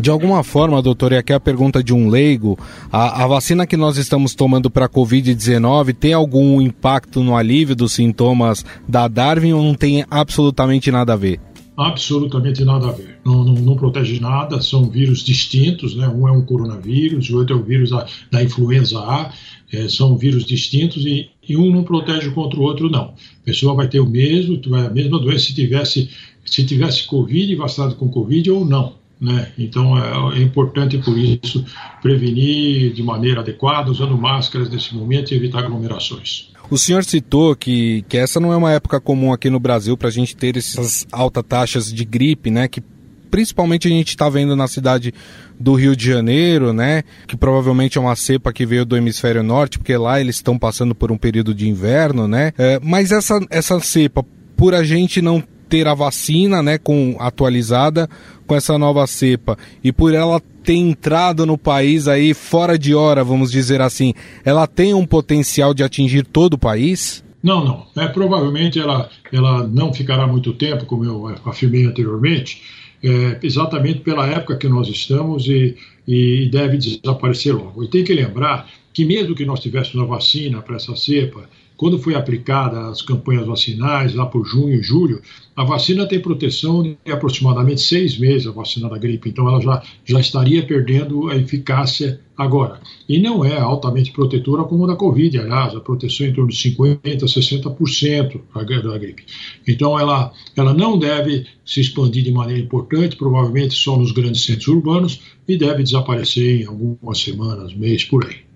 De 0.08 0.12
alguma 0.12 0.42
forma, 0.42 0.82
doutor, 0.82 1.12
e 1.12 1.18
aqui 1.18 1.34
é 1.34 1.36
a 1.36 1.40
pergunta 1.40 1.84
de 1.84 1.94
um 1.94 2.08
leigo, 2.08 2.58
a, 2.90 3.26
a 3.26 3.28
vacina 3.28 3.68
que 3.68 3.76
nós 3.76 3.98
estamos 3.98 4.34
tomando 4.34 4.70
para 4.70 4.86
a 4.86 4.90
Covid-19 4.90 5.94
tem 5.94 6.14
algum 6.14 6.62
impacto 6.62 7.22
no 7.22 7.36
alívio 7.36 7.76
dos 7.76 7.92
sintomas 7.92 8.64
da 8.88 9.10
Darwin 9.10 9.52
ou 9.52 9.62
não 9.62 9.74
tem 9.74 10.06
absolutamente 10.10 10.90
nada 10.92 11.12
a 11.12 11.18
ver? 11.18 11.42
Absolutamente 11.76 12.64
nada 12.64 12.88
a 12.88 12.92
ver. 12.94 13.20
Não, 13.26 13.44
não, 13.44 13.54
não, 13.56 13.76
protege 13.76 14.18
nada, 14.22 14.62
são 14.62 14.90
vírus 14.90 15.26
distintos, 15.26 15.94
né? 15.94 16.08
Um 16.08 16.26
é 16.26 16.32
um 16.32 16.42
coronavírus, 16.42 17.30
o 17.30 17.40
outro 17.40 17.58
é 17.58 17.60
o 17.60 17.64
vírus 17.64 17.90
da, 17.90 18.06
da 18.32 18.42
influenza 18.42 19.00
A, 19.00 19.34
é, 19.74 19.90
são 19.90 20.18
vírus 20.18 20.46
distintos 20.46 21.06
e, 21.06 21.32
e, 21.50 21.58
um 21.58 21.70
não 21.70 21.84
protege 21.84 22.32
contra 22.32 22.58
o 22.58 22.64
outro, 22.64 22.90
não. 22.90 23.14
A 23.42 23.44
pessoa 23.44 23.76
vai 23.76 23.90
ter 23.90 24.00
o 24.00 24.10
mesmo, 24.10 24.58
a 24.74 24.90
mesma 24.90 25.20
doença 25.20 25.48
se 25.48 25.54
tivesse, 25.54 26.10
se 26.46 26.66
tivesse 26.66 27.04
Covid, 27.04 27.54
vacinado 27.58 27.96
com 27.96 28.08
Covid 28.08 28.50
ou 28.52 28.64
não. 28.64 28.97
Né? 29.20 29.52
Então 29.58 29.98
é, 29.98 30.38
é, 30.38 30.44
importante 30.44 30.98
por 31.00 31.18
isso 31.18 31.66
prevenir 32.02 32.94
de 32.94 33.02
maneira 33.02 33.42
adequada, 33.42 33.90
usando 33.90 34.16
máscaras 34.16 34.70
nesse 34.70 34.96
momento 34.96 35.32
e 35.32 35.36
evitar 35.36 35.60
aglomerações. 35.60 36.50
O 36.70 36.78
senhor 36.78 37.04
citou 37.04 37.56
que, 37.56 38.04
que 38.08 38.18
essa 38.18 38.40
não 38.40 38.54
é 38.54 38.58
uma 38.58 38.72
época 38.72 39.00
comum 39.00 39.34
aqui 39.34 39.50
no 39.50 39.60
Brasil 39.60 39.98
para 39.98 40.10
a 40.10 40.12
gente 40.12 40.36
ter 40.36 40.58
essas 40.58 41.08
altas 41.12 41.44
taxas 41.48 41.92
de 41.92 42.04
gripe, 42.04 42.52
né? 42.52 42.68
Que 42.68 42.84
principalmente 43.32 43.88
a 43.88 43.92
gente 43.92 44.10
está 44.10 44.30
vendo 44.30 44.56
na 44.56 44.68
cidade 44.68 45.14
do 45.60 45.74
Rio 45.74 45.96
de 45.96 46.06
Janeiro, 46.06 46.74
né? 46.74 47.04
Que 47.26 47.38
provavelmente 47.38 47.98
é 47.98 48.02
uma 48.02 48.16
cepa 48.16 48.52
que 48.52 48.66
veio 48.66 48.86
do 48.86 48.98
hemisfério 48.98 49.42
norte, 49.42 49.80
porque 49.80 49.96
lá 49.96 50.20
eles 50.20 50.36
estão 50.36 50.60
passando 50.60 50.94
por 50.94 51.12
um 51.12 51.18
período 51.18 51.54
de 51.56 51.68
inverno, 51.70 52.28
né? 52.28 52.52
É, 52.58 52.80
mas 52.84 53.12
essa, 53.12 53.40
essa 53.50 53.80
cepa, 53.80 54.26
por 54.56 54.74
a 54.74 54.84
gente 54.84 55.22
não 55.22 55.42
ter 55.68 55.88
a 55.88 55.94
vacina, 55.94 56.64
né, 56.64 56.78
com 56.78 57.18
atualizada 57.20 58.10
com 58.48 58.56
essa 58.56 58.78
nova 58.78 59.06
cepa 59.06 59.58
e 59.84 59.92
por 59.92 60.14
ela 60.14 60.42
ter 60.64 60.74
entrado 60.74 61.46
no 61.46 61.58
país 61.58 62.08
aí 62.08 62.34
fora 62.34 62.78
de 62.80 62.96
hora, 62.96 63.24
vamos 63.24 63.52
dizer 63.52 63.82
assim, 63.82 64.14
ela 64.44 64.66
tem 64.66 64.94
um 64.94 65.06
potencial 65.06 65.74
de 65.74 65.84
atingir 65.84 66.26
todo 66.26 66.56
o 66.56 66.58
país? 66.58 67.24
Não, 67.44 67.64
não. 67.64 67.86
É, 67.96 68.08
provavelmente 68.08 68.80
ela, 68.80 69.10
ela 69.32 69.68
não 69.68 69.94
ficará 69.94 70.26
muito 70.26 70.54
tempo, 70.54 70.86
como 70.86 71.06
eu 71.06 71.36
afirmei 71.46 71.86
anteriormente, 71.86 72.62
é, 73.04 73.40
exatamente 73.44 74.00
pela 74.00 74.26
época 74.28 74.58
que 74.58 74.68
nós 74.68 74.88
estamos 74.88 75.48
e, 75.48 75.76
e 76.08 76.50
deve 76.50 76.78
desaparecer 76.78 77.54
logo. 77.54 77.84
E 77.84 77.88
tem 77.88 78.04
que 78.04 78.14
lembrar 78.14 78.68
que 78.92 79.06
mesmo 79.06 79.36
que 79.36 79.46
nós 79.46 79.60
tivéssemos 79.60 80.04
a 80.04 80.10
vacina 80.10 80.62
para 80.62 80.78
essa 80.78 80.96
cepa, 80.96 81.48
quando 81.78 82.00
foi 82.00 82.16
aplicada 82.16 82.90
as 82.90 83.04
campanhas 83.04 83.46
vacinais, 83.46 84.16
lá 84.16 84.26
por 84.26 84.44
junho 84.46 84.80
e 84.80 84.82
julho, 84.82 85.22
a 85.56 85.64
vacina 85.64 86.08
tem 86.08 86.20
proteção 86.20 86.82
de 86.82 86.98
aproximadamente 87.12 87.82
seis 87.82 88.18
meses, 88.18 88.48
a 88.48 88.52
vacina 88.52 88.90
da 88.90 88.98
gripe, 88.98 89.30
então 89.30 89.48
ela 89.48 89.62
já, 89.62 89.82
já 90.04 90.20
estaria 90.20 90.66
perdendo 90.66 91.30
a 91.30 91.36
eficácia 91.36 92.20
agora. 92.36 92.80
E 93.08 93.20
não 93.20 93.46
é 93.46 93.58
altamente 93.60 94.12
protetora 94.12 94.64
como 94.64 94.86
a 94.86 94.88
da 94.88 94.96
Covid, 94.96 95.40
aliás, 95.40 95.76
a 95.76 95.80
proteção 95.80 96.26
é 96.26 96.30
em 96.30 96.34
torno 96.34 96.50
de 96.50 96.58
50%, 96.58 97.02
60% 97.24 98.84
da 98.84 98.98
gripe. 98.98 99.26
Então 99.68 100.00
ela, 100.00 100.32
ela 100.56 100.74
não 100.74 100.98
deve 100.98 101.46
se 101.66 101.80
expandir 101.80 102.24
de 102.24 102.32
maneira 102.32 102.62
importante, 102.62 103.16
provavelmente 103.16 103.76
só 103.76 103.98
nos 103.98 104.12
grandes 104.12 104.46
centros 104.46 104.68
urbanos, 104.68 105.22
e 105.48 105.58
deve 105.58 105.84
desaparecer 105.84 106.62
em 106.62 106.66
algumas 106.66 107.20
semanas, 107.20 107.74
mês 107.74 108.04
por 108.04 108.26
aí. 108.26 108.47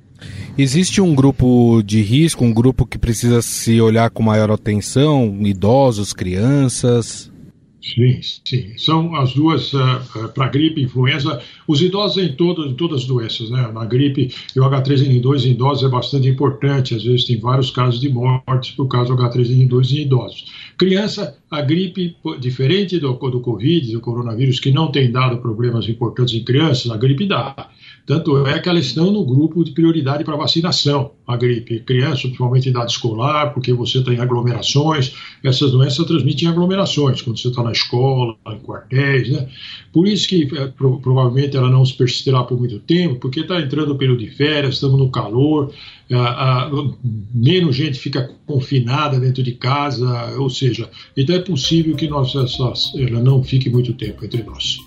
Existe 0.57 1.01
um 1.01 1.15
grupo 1.15 1.81
de 1.83 2.01
risco, 2.01 2.43
um 2.43 2.53
grupo 2.53 2.85
que 2.85 2.97
precisa 2.97 3.41
se 3.41 3.79
olhar 3.79 4.09
com 4.09 4.21
maior 4.21 4.51
atenção, 4.51 5.37
idosos, 5.41 6.13
crianças? 6.13 7.30
Sim, 7.81 8.19
sim. 8.45 8.77
São 8.77 9.15
as 9.15 9.33
duas 9.33 9.73
uh, 9.73 9.77
uh, 10.15 10.29
para 10.29 10.49
gripe 10.49 10.79
e 10.79 10.83
influenza. 10.83 11.41
Os 11.67 11.81
idosos 11.81 12.23
em, 12.23 12.31
todo, 12.33 12.67
em 12.67 12.75
todas 12.75 13.01
as 13.01 13.07
doenças, 13.07 13.49
né? 13.49 13.71
Na 13.73 13.85
gripe 13.85 14.31
e 14.55 14.59
o 14.59 14.63
H3N2 14.63 15.45
em 15.45 15.51
idosos 15.51 15.83
é 15.83 15.89
bastante 15.89 16.27
importante. 16.27 16.93
Às 16.93 17.03
vezes 17.03 17.25
tem 17.25 17.39
vários 17.39 17.71
casos 17.71 17.99
de 17.99 18.07
mortes 18.07 18.71
por 18.71 18.87
causa 18.87 19.15
do 19.15 19.21
H3N2 19.23 19.91
em 19.93 20.01
idosos. 20.01 20.45
Criança, 20.77 21.35
a 21.49 21.61
gripe, 21.61 22.15
diferente 22.39 22.99
do, 22.99 23.13
do 23.13 23.39
Covid, 23.39 23.91
do 23.91 23.99
coronavírus, 23.99 24.59
que 24.59 24.71
não 24.71 24.91
tem 24.91 25.11
dado 25.11 25.37
problemas 25.37 25.89
importantes 25.89 26.35
em 26.35 26.43
crianças, 26.43 26.91
a 26.91 26.97
gripe 26.97 27.25
dá. 27.25 27.69
Tanto 28.05 28.45
é 28.47 28.59
que 28.59 28.67
elas 28.67 28.87
estão 28.87 29.11
no 29.11 29.23
grupo 29.23 29.63
de 29.63 29.71
prioridade 29.71 30.23
para 30.23 30.35
vacinação, 30.35 31.11
a 31.27 31.37
gripe. 31.37 31.79
Criança, 31.81 32.23
principalmente 32.23 32.69
idade 32.69 32.91
escolar, 32.91 33.53
porque 33.53 33.73
você 33.73 34.03
tem 34.03 34.19
aglomerações, 34.19 35.13
essas 35.43 35.71
doenças 35.71 36.05
transmitem 36.05 36.47
aglomerações, 36.47 37.21
quando 37.21 37.39
você 37.39 37.49
está 37.49 37.63
na 37.63 37.70
escola, 37.71 38.35
em 38.47 38.59
quartéis, 38.59 39.29
né? 39.29 39.47
Por 39.91 40.07
isso 40.07 40.27
que 40.27 40.49
é, 40.57 40.67
pro, 40.67 40.99
provavelmente 40.99 41.57
ela 41.57 41.69
não 41.69 41.85
se 41.85 41.93
persistirá 41.93 42.43
por 42.43 42.57
muito 42.57 42.79
tempo, 42.79 43.15
porque 43.15 43.41
está 43.41 43.59
entrando 43.59 43.91
o 43.91 43.97
período 43.97 44.19
de 44.19 44.29
férias, 44.29 44.75
estamos 44.75 44.99
no 44.99 45.09
calor, 45.09 45.73
a, 46.11 46.65
a, 46.65 46.71
menos 47.33 47.75
gente 47.75 47.99
fica 47.99 48.29
confinada 48.45 49.19
dentro 49.19 49.43
de 49.43 49.53
casa, 49.53 50.35
ou 50.37 50.49
seja, 50.49 50.89
então 51.15 51.35
é 51.35 51.39
possível 51.39 51.95
que 51.95 52.07
nós, 52.07 52.35
essa, 52.35 52.73
ela 52.97 53.21
não 53.21 53.43
fique 53.43 53.69
muito 53.69 53.93
tempo 53.93 54.25
entre 54.25 54.43
nós. 54.43 54.77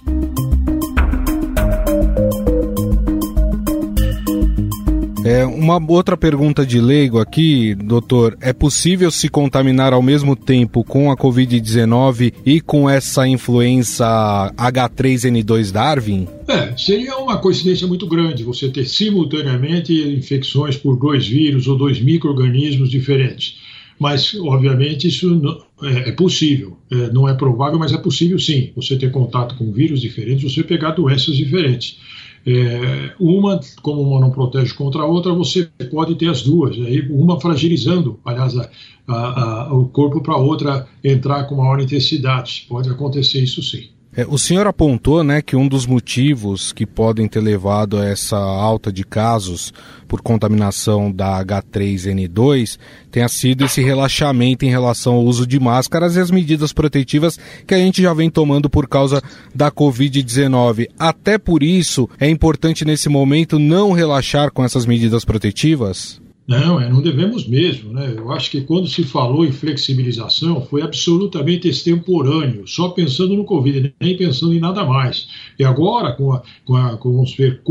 É, 5.25 5.43
uma 5.47 5.81
outra 5.91 6.19
pergunta 6.19 6.67
de 6.67 6.79
leigo 6.79 7.19
aqui, 7.19 7.75
doutor. 7.75 8.37
É 8.43 8.53
possível 8.53 9.11
se 9.11 9.31
contaminar 9.31 9.95
ao 9.95 10.03
mesmo 10.03 10.37
tempo 10.37 10.85
com 10.85 11.11
a 11.11 11.17
Covid-19 11.17 12.35
e 12.45 12.61
com 12.61 12.91
essa 12.91 13.27
influenza 13.27 14.53
H3N2 14.55 15.73
Darwin? 15.73 16.29
É, 16.47 16.77
seria 16.77 17.17
uma 17.17 17.39
coincidência 17.39 17.87
muito 17.87 18.07
grande 18.07 18.45
você 18.45 18.69
ter 18.69 18.85
simultaneamente 18.85 19.95
infecções 19.95 20.77
por 20.77 20.99
dois 20.99 21.27
vírus 21.27 21.67
ou 21.67 21.79
dois 21.79 21.99
micro-organismos 21.99 22.91
diferentes. 22.91 23.57
Mas, 23.99 24.35
obviamente, 24.35 25.09
isso 25.09 25.41
é, 25.83 26.11
é 26.11 26.13
possível. 26.13 26.77
É, 26.91 27.11
não 27.11 27.27
é 27.27 27.33
provável, 27.33 27.79
mas 27.79 27.93
é 27.93 27.99
possível 27.99 28.39
sim. 28.39 28.73
Você 28.77 28.97
ter 28.97 29.11
contato 29.11 29.57
com 29.57 29.73
vírus 29.73 30.03
diferentes, 30.03 30.53
você 30.53 30.63
pegar 30.63 30.91
doenças 30.91 31.35
diferentes. 31.35 31.99
É, 32.47 33.15
uma, 33.19 33.59
como 33.81 34.03
uma 34.03 34.21
não 34.21 34.31
protege 34.31 34.75
contra 34.75 35.03
a 35.03 35.07
outra, 35.07 35.33
você 35.33 35.65
pode 35.91 36.15
ter 36.17 36.29
as 36.29 36.43
duas, 36.43 36.77
aí 36.77 37.01
uma 37.11 37.41
fragilizando, 37.41 38.21
aliás, 38.25 38.55
a, 38.59 38.69
a, 39.09 39.43
a, 39.69 39.75
o 39.75 39.89
corpo 39.89 40.21
para 40.21 40.35
a 40.35 40.39
outra 40.39 40.87
entrar 41.03 41.45
com 41.45 41.55
maior 41.55 41.81
intensidade. 41.81 42.67
Pode 42.69 42.91
acontecer 42.91 43.43
isso 43.43 43.63
sim. 43.63 43.94
É, 44.17 44.25
o 44.29 44.39
senhor 44.39 44.67
apontou 44.67 45.25
né, 45.25 45.43
que 45.43 45.57
um 45.57 45.67
dos 45.67 45.87
motivos 45.87 46.73
que 46.73 46.87
podem 46.87 47.27
ter 47.27 47.41
levado 47.41 47.99
a 47.99 48.05
essa 48.05 48.37
alta 48.37 48.93
de 48.93 49.03
casos 49.03 49.73
por 50.07 50.23
contaminação 50.23 51.11
da 51.11 51.45
H3N2 51.45 52.79
tenha 53.11 53.29
sido 53.29 53.65
esse 53.65 53.83
relaxamento 53.83 54.65
em 54.65 54.71
relação 54.71 55.15
ao 55.15 55.25
uso 55.25 55.45
de 55.45 55.59
máscaras 55.59 56.15
e 56.15 56.21
as 56.21 56.31
medidas 56.31 56.73
protetivas 56.73 57.39
que 57.67 57.75
a 57.75 57.79
gente 57.79 58.01
já 58.01 58.15
vem 58.15 58.31
tomando 58.31 58.71
por 58.71 58.87
causa 58.87 59.21
da 59.53 59.71
Covid-19. 59.71 60.89
Até 60.97 61.37
por 61.37 61.65
isso, 61.65 62.09
é 62.21 62.29
importante 62.29 62.85
nesse 62.85 63.09
momento 63.09 63.59
não 63.59 63.91
relaxar 63.91 64.53
com 64.53 64.65
essas 64.65 64.87
medidas 64.87 65.25
protetivas? 65.25 66.24
Não, 66.47 66.79
é, 66.79 66.89
não 66.89 67.01
devemos 67.01 67.47
mesmo. 67.47 67.93
Né? 67.93 68.15
Eu 68.17 68.31
acho 68.31 68.51
que 68.51 68.61
quando 68.61 68.87
se 68.87 69.03
falou 69.03 69.47
em 69.47 69.53
flexibilização 69.53 70.61
foi 70.61 70.83
absolutamente 70.83 71.69
extemporâneo, 71.69 72.67
só 72.67 72.91
pensando 72.91 73.35
no 73.35 73.45
Covid, 73.45 73.95
nem 74.01 74.17
pensando 74.17 74.55
em 74.55 74.61
nada 74.61 74.85
mais. 74.85 75.29
E 75.59 75.65
agora, 75.65 76.13
com 76.13 76.33
a, 76.33 76.43
com 76.65 76.77
a 76.77 76.97
com, 76.99 77.13
vamos 77.13 77.35
ver, 77.35 77.63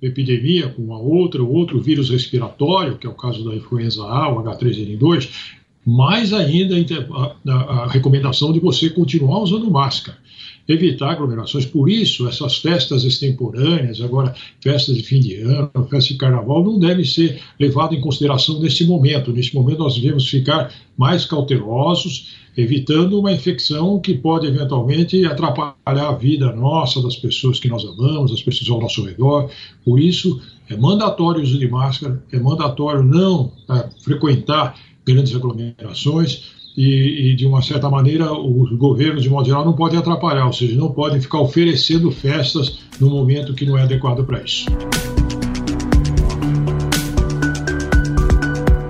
epidemia 0.00 0.68
com 0.68 0.92
a 0.94 0.98
outra, 0.98 1.42
outro 1.42 1.80
vírus 1.80 2.10
respiratório, 2.10 2.96
que 2.96 3.06
é 3.06 3.10
o 3.10 3.14
caso 3.14 3.44
da 3.44 3.54
influenza 3.54 4.02
A, 4.02 4.28
o 4.28 4.42
H3N2, 4.42 5.28
mais 5.84 6.32
ainda 6.32 6.76
a, 6.76 7.36
a, 7.48 7.54
a 7.54 7.86
recomendação 7.88 8.52
de 8.52 8.60
você 8.60 8.88
continuar 8.88 9.40
usando 9.40 9.70
máscara 9.70 10.18
evitar 10.68 11.10
aglomerações. 11.10 11.66
Por 11.66 11.88
isso, 11.88 12.28
essas 12.28 12.56
festas 12.58 13.04
extemporâneas, 13.04 14.00
agora 14.00 14.34
festas 14.60 14.96
de 14.96 15.02
fim 15.02 15.20
de 15.20 15.36
ano, 15.36 15.70
festa 15.90 16.12
de 16.12 16.18
carnaval, 16.18 16.62
não 16.62 16.78
devem 16.78 17.04
ser 17.04 17.40
levadas 17.58 17.98
em 17.98 18.00
consideração 18.00 18.60
nesse 18.60 18.84
momento. 18.84 19.32
Nesse 19.32 19.54
momento, 19.54 19.78
nós 19.78 19.94
devemos 19.94 20.28
ficar 20.28 20.72
mais 20.96 21.24
cautelosos, 21.24 22.34
evitando 22.56 23.18
uma 23.18 23.32
infecção 23.32 23.98
que 23.98 24.14
pode 24.14 24.46
eventualmente 24.46 25.24
atrapalhar 25.24 25.74
a 25.86 26.12
vida 26.12 26.52
nossa, 26.52 27.02
das 27.02 27.16
pessoas 27.16 27.58
que 27.58 27.68
nós 27.68 27.84
amamos, 27.84 28.30
das 28.30 28.42
pessoas 28.42 28.70
ao 28.70 28.80
nosso 28.80 29.04
redor. 29.04 29.50
Por 29.84 29.98
isso, 29.98 30.40
é 30.68 30.76
mandatório 30.76 31.40
o 31.40 31.42
uso 31.42 31.58
de 31.58 31.68
máscara, 31.68 32.22
é 32.30 32.38
mandatório 32.38 33.02
não 33.02 33.50
é, 33.70 33.88
frequentar 34.02 34.78
grandes 35.04 35.34
aglomerações 35.34 36.61
e, 36.76 37.32
e, 37.32 37.36
de 37.36 37.46
uma 37.46 37.60
certa 37.60 37.88
maneira 37.90 38.32
os 38.32 38.72
governos 38.76 39.22
de 39.22 39.30
modo 39.30 39.46
geral 39.46 39.64
não 39.64 39.74
podem 39.74 39.98
atrapalhar, 39.98 40.46
ou 40.46 40.52
seja, 40.52 40.76
não 40.76 40.90
podem 40.90 41.20
ficar 41.20 41.40
oferecendo 41.40 42.10
festas 42.10 42.78
no 42.98 43.10
momento 43.10 43.54
que 43.54 43.66
não 43.66 43.76
é 43.76 43.82
adequado 43.82 44.24
para 44.24 44.42
isso. 44.42 44.66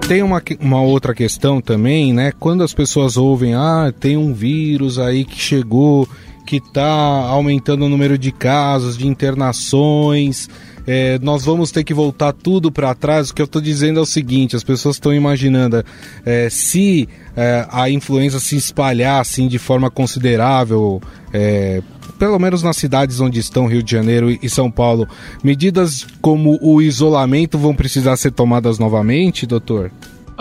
Tem 0.06 0.22
uma, 0.22 0.42
uma 0.60 0.82
outra 0.82 1.14
questão 1.14 1.60
também, 1.60 2.12
né? 2.12 2.32
Quando 2.38 2.62
as 2.62 2.74
pessoas 2.74 3.16
ouvem, 3.16 3.54
ah, 3.54 3.92
tem 3.98 4.16
um 4.16 4.34
vírus 4.34 4.98
aí 4.98 5.24
que 5.24 5.38
chegou, 5.38 6.06
que 6.44 6.56
está 6.56 6.84
aumentando 6.84 7.86
o 7.86 7.88
número 7.88 8.18
de 8.18 8.30
casos, 8.30 8.98
de 8.98 9.06
internações, 9.06 10.48
é, 10.86 11.18
nós 11.20 11.44
vamos 11.44 11.70
ter 11.70 11.84
que 11.84 11.94
voltar 11.94 12.32
tudo 12.32 12.70
para 12.72 12.94
trás. 12.94 13.30
O 13.30 13.34
que 13.34 13.42
eu 13.42 13.46
estou 13.46 13.62
dizendo 13.62 13.98
é 13.98 14.02
o 14.02 14.06
seguinte: 14.06 14.56
as 14.56 14.64
pessoas 14.64 14.96
estão 14.96 15.12
imaginando 15.12 15.84
é, 16.24 16.48
se 16.50 17.08
é, 17.36 17.66
a 17.70 17.88
influenza 17.90 18.40
se 18.40 18.56
espalhar 18.56 19.20
assim 19.20 19.48
de 19.48 19.58
forma 19.58 19.90
considerável, 19.90 21.00
é, 21.32 21.82
pelo 22.18 22.38
menos 22.38 22.62
nas 22.62 22.76
cidades 22.76 23.20
onde 23.20 23.38
estão 23.40 23.66
Rio 23.66 23.82
de 23.82 23.90
Janeiro 23.90 24.30
e 24.42 24.48
São 24.48 24.70
Paulo, 24.70 25.08
medidas 25.42 26.06
como 26.20 26.58
o 26.60 26.80
isolamento 26.80 27.58
vão 27.58 27.74
precisar 27.74 28.16
ser 28.16 28.32
tomadas 28.32 28.78
novamente, 28.78 29.46
doutor? 29.46 29.90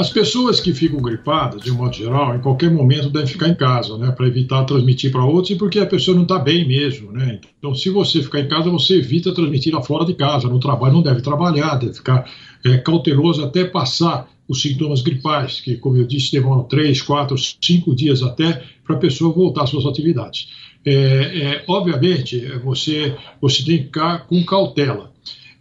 As 0.02 0.10
pessoas 0.10 0.60
que 0.60 0.74
ficam 0.74 1.00
gripadas, 1.00 1.62
de 1.62 1.70
um 1.70 1.76
modo 1.76 1.96
geral, 1.96 2.36
em 2.36 2.40
qualquer 2.40 2.72
momento 2.72 3.08
devem 3.08 3.28
ficar 3.28 3.50
em 3.50 3.54
casa, 3.54 3.96
né, 4.00 4.12
para 4.12 4.26
evitar 4.26 4.64
transmitir 4.64 5.12
para 5.12 5.24
outros 5.24 5.52
e 5.52 5.56
porque 5.56 5.78
a 5.78 5.86
pessoa 5.86 6.16
não 6.16 6.24
está 6.24 6.40
bem 6.40 6.68
mesmo, 6.68 7.12
né. 7.12 7.40
Então, 7.60 7.76
se 7.76 7.88
você 7.92 8.20
ficar 8.24 8.40
em 8.40 8.48
casa, 8.48 8.72
você 8.72 8.96
evita 8.96 9.32
transmitir 9.32 9.72
lá 9.72 9.80
fora 9.84 10.04
de 10.04 10.16
casa. 10.16 10.50
No 10.50 10.60
trabalho 10.60 10.96
não 10.96 11.04
deve 11.04 11.22
trabalhar, 11.22 11.76
deve 11.76 11.94
ficar 11.94 12.28
é, 12.66 12.80
cauteloso 12.80 13.44
até 13.44 13.64
passar 13.64 14.28
os 14.48 14.60
sintomas 14.60 15.04
gripais, 15.04 15.62
que, 15.62 15.76
como 15.76 15.98
eu 15.98 16.08
disse, 16.08 16.32
demoram 16.32 16.64
três, 16.64 17.00
quatro, 17.00 17.38
cinco 17.38 17.94
dias 17.96 18.24
até 18.24 18.64
para 18.84 18.96
a 18.96 19.00
pessoa 19.00 19.32
voltar 19.32 19.66
às 19.66 19.70
suas 19.70 19.86
atividades. 19.86 20.48
É, 20.84 20.94
é, 20.94 21.64
obviamente, 21.68 22.40
você, 22.64 23.16
você 23.40 23.64
tem 23.64 23.78
que 23.78 23.84
ficar 23.84 24.26
com 24.26 24.44
cautela. 24.44 25.11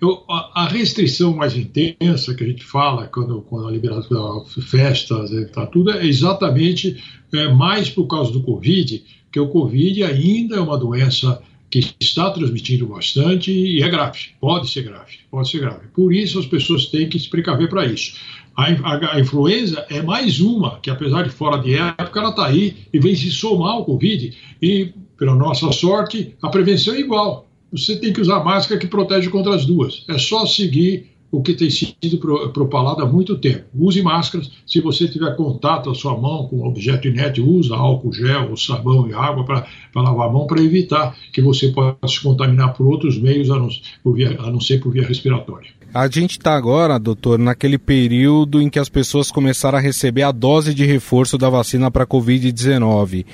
Eu, 0.00 0.24
a, 0.28 0.62
a, 0.62 0.68
restrição 0.68 1.36
mais 1.36 1.54
intensa 1.54 2.34
que 2.34 2.42
a 2.42 2.46
gente 2.46 2.64
fala 2.64 3.06
quando, 3.06 3.42
quando 3.42 3.68
a 3.68 3.70
liberação 3.70 4.44
festas, 4.46 5.30
tá, 5.52 5.66
tudo 5.66 5.90
é 5.90 6.06
exatamente 6.06 7.02
é, 7.32 7.48
mais 7.48 7.90
por 7.90 8.06
causa 8.06 8.32
do 8.32 8.42
Covid, 8.42 9.04
que 9.30 9.38
o 9.38 9.48
Covid 9.48 10.02
ainda 10.04 10.56
é 10.56 10.60
uma 10.60 10.78
doença 10.78 11.42
que 11.70 11.80
está 12.00 12.30
transmitindo 12.30 12.86
bastante 12.86 13.52
e 13.52 13.82
é 13.82 13.88
grave, 13.88 14.30
pode 14.40 14.70
ser 14.70 14.82
grave, 14.82 15.18
pode 15.30 15.50
ser 15.50 15.60
grave. 15.60 15.86
Por 15.94 16.12
isso 16.12 16.38
as 16.38 16.46
pessoas 16.46 16.86
têm 16.86 17.08
que 17.08 17.18
se 17.18 17.28
precaver 17.28 17.68
para 17.68 17.84
isso. 17.84 18.14
A, 18.56 18.64
a, 18.64 19.14
a, 19.16 19.20
influenza 19.20 19.86
é 19.88 20.02
mais 20.02 20.40
uma 20.40 20.80
que, 20.80 20.90
apesar 20.90 21.22
de 21.22 21.30
fora 21.30 21.58
de 21.62 21.74
época, 21.74 22.18
ela 22.18 22.30
está 22.30 22.46
aí 22.46 22.76
e 22.92 22.98
vem 22.98 23.14
se 23.14 23.30
somar 23.30 23.72
ao 23.74 23.84
Covid. 23.84 24.34
E, 24.60 24.92
pela 25.16 25.34
nossa 25.34 25.70
sorte, 25.70 26.34
a 26.42 26.48
prevenção 26.48 26.94
é 26.94 27.00
igual 27.00 27.49
você 27.72 27.96
tem 27.96 28.12
que 28.12 28.20
usar 28.20 28.44
máscara 28.44 28.80
que 28.80 28.86
protege 28.86 29.28
contra 29.28 29.54
as 29.54 29.64
duas. 29.64 30.04
É 30.08 30.18
só 30.18 30.44
seguir 30.46 31.10
o 31.30 31.40
que 31.42 31.54
tem 31.54 31.70
sido 31.70 32.18
propalado 32.52 33.02
há 33.02 33.06
muito 33.06 33.38
tempo. 33.38 33.64
Use 33.74 34.02
máscaras. 34.02 34.50
Se 34.66 34.80
você 34.80 35.06
tiver 35.06 35.36
contato 35.36 35.88
a 35.88 35.94
sua 35.94 36.18
mão 36.18 36.48
com 36.48 36.66
objeto 36.66 37.06
inerte, 37.06 37.40
usa 37.40 37.76
álcool 37.76 38.12
gel, 38.12 38.56
sabão 38.56 39.08
e 39.08 39.14
água 39.14 39.44
para 39.44 39.66
lavar 39.94 40.28
a 40.28 40.32
mão 40.32 40.46
para 40.46 40.60
evitar 40.60 41.16
que 41.32 41.40
você 41.40 41.68
possa 41.68 41.96
se 42.08 42.20
contaminar 42.20 42.74
por 42.74 42.86
outros 42.86 43.16
meios, 43.16 43.50
a 43.50 43.58
não, 43.58 43.68
por 44.02 44.14
via, 44.14 44.36
a 44.40 44.50
não 44.50 44.60
ser 44.60 44.80
por 44.80 44.92
via 44.92 45.06
respiratória. 45.06 45.70
A 45.92 46.06
gente 46.06 46.38
está 46.38 46.54
agora, 46.54 47.00
doutor, 47.00 47.36
naquele 47.36 47.76
período 47.76 48.62
em 48.62 48.70
que 48.70 48.78
as 48.78 48.88
pessoas 48.88 49.28
começaram 49.28 49.76
a 49.76 49.80
receber 49.80 50.22
a 50.22 50.30
dose 50.30 50.72
de 50.72 50.86
reforço 50.86 51.36
da 51.36 51.50
vacina 51.50 51.90
para 51.90 52.04
a 52.04 52.06
Covid-19. 52.06 53.26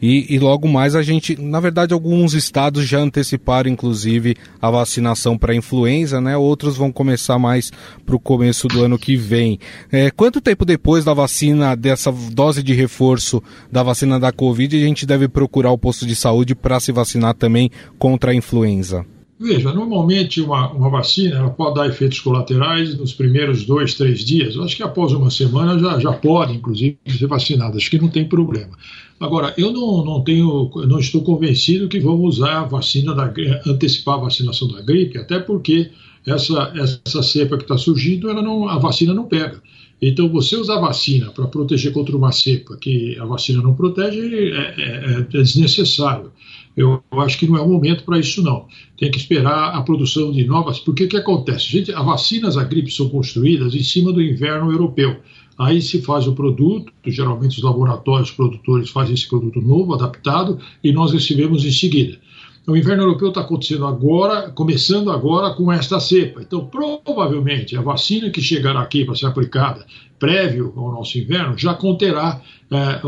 E, 0.00 0.32
e, 0.32 0.38
logo 0.38 0.68
mais 0.68 0.94
a 0.94 1.02
gente, 1.02 1.34
na 1.40 1.58
verdade, 1.58 1.92
alguns 1.92 2.32
estados 2.32 2.86
já 2.86 3.00
anteciparam, 3.00 3.68
inclusive, 3.68 4.36
a 4.62 4.70
vacinação 4.70 5.36
para 5.36 5.56
influenza, 5.56 6.20
né? 6.20 6.36
Outros 6.36 6.76
vão 6.76 6.92
começar 6.92 7.36
mais 7.36 7.72
para 8.06 8.14
o 8.14 8.20
começo 8.20 8.68
do 8.68 8.84
ano 8.84 8.96
que 8.96 9.16
vem. 9.16 9.58
É, 9.90 10.08
quanto 10.12 10.40
tempo 10.40 10.64
depois 10.64 11.04
da 11.04 11.14
vacina, 11.14 11.74
dessa 11.74 12.12
dose 12.12 12.62
de 12.62 12.74
reforço 12.74 13.42
da 13.72 13.82
vacina 13.82 14.20
da 14.20 14.30
Covid, 14.30 14.76
a 14.76 14.86
gente 14.86 15.04
deve 15.04 15.26
procurar 15.26 15.72
o 15.72 15.78
posto 15.78 16.06
de 16.06 16.14
saúde 16.14 16.54
para 16.54 16.78
se 16.78 16.92
vacinar 16.92 17.34
também 17.34 17.72
contra 17.98 18.30
a 18.30 18.34
influenza? 18.34 19.04
Veja, 19.38 19.72
normalmente 19.72 20.40
uma, 20.40 20.70
uma 20.70 20.88
vacina 20.88 21.36
ela 21.36 21.50
pode 21.50 21.74
dar 21.74 21.88
efeitos 21.88 22.20
colaterais 22.20 22.96
nos 22.96 23.12
primeiros 23.12 23.66
dois, 23.66 23.94
três 23.94 24.24
dias. 24.24 24.54
Eu 24.54 24.62
acho 24.62 24.76
que 24.76 24.82
após 24.82 25.12
uma 25.12 25.28
semana 25.28 25.78
já, 25.78 25.98
já 25.98 26.12
pode, 26.12 26.54
inclusive, 26.54 26.96
ser 27.08 27.26
vacinada. 27.26 27.76
Acho 27.76 27.90
que 27.90 27.98
não 27.98 28.08
tem 28.08 28.28
problema. 28.28 28.78
Agora, 29.18 29.52
eu 29.58 29.72
não, 29.72 30.04
não 30.04 30.22
tenho, 30.22 30.70
não 30.86 30.98
estou 30.98 31.22
convencido 31.22 31.88
que 31.88 31.98
vamos 31.98 32.36
usar 32.36 32.60
a 32.60 32.64
vacina 32.64 33.14
da 33.14 33.32
antecipar 33.66 34.14
a 34.14 34.22
vacinação 34.22 34.68
da 34.68 34.80
gripe, 34.82 35.18
até 35.18 35.38
porque 35.40 35.90
essa, 36.26 36.72
essa 36.76 37.22
cepa 37.22 37.56
que 37.56 37.64
está 37.64 37.76
surgindo, 37.76 38.30
ela 38.30 38.42
não, 38.42 38.68
a 38.68 38.78
vacina 38.78 39.12
não 39.12 39.24
pega. 39.24 39.60
Então, 40.00 40.28
você 40.28 40.56
usar 40.56 40.80
vacina 40.80 41.30
para 41.30 41.46
proteger 41.46 41.92
contra 41.92 42.16
uma 42.16 42.32
cepa 42.32 42.76
que 42.76 43.18
a 43.18 43.24
vacina 43.24 43.62
não 43.62 43.74
protege 43.74 44.52
é, 44.52 44.74
é, 44.76 45.18
é 45.18 45.42
desnecessário. 45.42 46.30
Eu 46.76 47.02
acho 47.12 47.38
que 47.38 47.46
não 47.46 47.56
é 47.56 47.60
o 47.60 47.68
momento 47.68 48.04
para 48.04 48.18
isso, 48.18 48.42
não. 48.42 48.66
Tem 48.98 49.10
que 49.10 49.16
esperar 49.16 49.74
a 49.74 49.82
produção 49.82 50.32
de 50.32 50.44
novas. 50.44 50.80
Porque 50.80 51.04
o 51.04 51.08
que 51.08 51.16
acontece? 51.16 51.66
Gente, 51.66 51.92
as 51.92 52.04
vacinas 52.04 52.56
da 52.56 52.64
gripe 52.64 52.90
são 52.90 53.08
construídas 53.08 53.74
em 53.74 53.82
cima 53.82 54.12
do 54.12 54.20
inverno 54.20 54.72
europeu. 54.72 55.20
Aí 55.56 55.80
se 55.80 56.02
faz 56.02 56.26
o 56.26 56.34
produto, 56.34 56.92
geralmente 57.06 57.58
os 57.58 57.62
laboratórios 57.62 58.32
produtores 58.32 58.90
fazem 58.90 59.14
esse 59.14 59.28
produto 59.28 59.60
novo, 59.60 59.94
adaptado, 59.94 60.58
e 60.82 60.90
nós 60.90 61.12
recebemos 61.12 61.64
em 61.64 61.70
seguida. 61.70 62.18
O 62.66 62.74
inverno 62.74 63.02
europeu 63.02 63.28
está 63.28 63.42
acontecendo 63.42 63.86
agora, 63.86 64.50
começando 64.50 65.12
agora 65.12 65.54
com 65.54 65.70
esta 65.70 66.00
cepa. 66.00 66.40
Então, 66.40 66.66
provavelmente, 66.66 67.76
a 67.76 67.82
vacina 67.82 68.30
que 68.30 68.40
chegará 68.40 68.80
aqui 68.80 69.04
para 69.04 69.14
ser 69.14 69.26
aplicada 69.26 69.84
prévio 70.24 70.72
ao 70.74 70.90
nosso 70.90 71.18
inverno 71.18 71.56
já 71.58 71.74
conterá 71.74 72.40
é, 72.70 73.00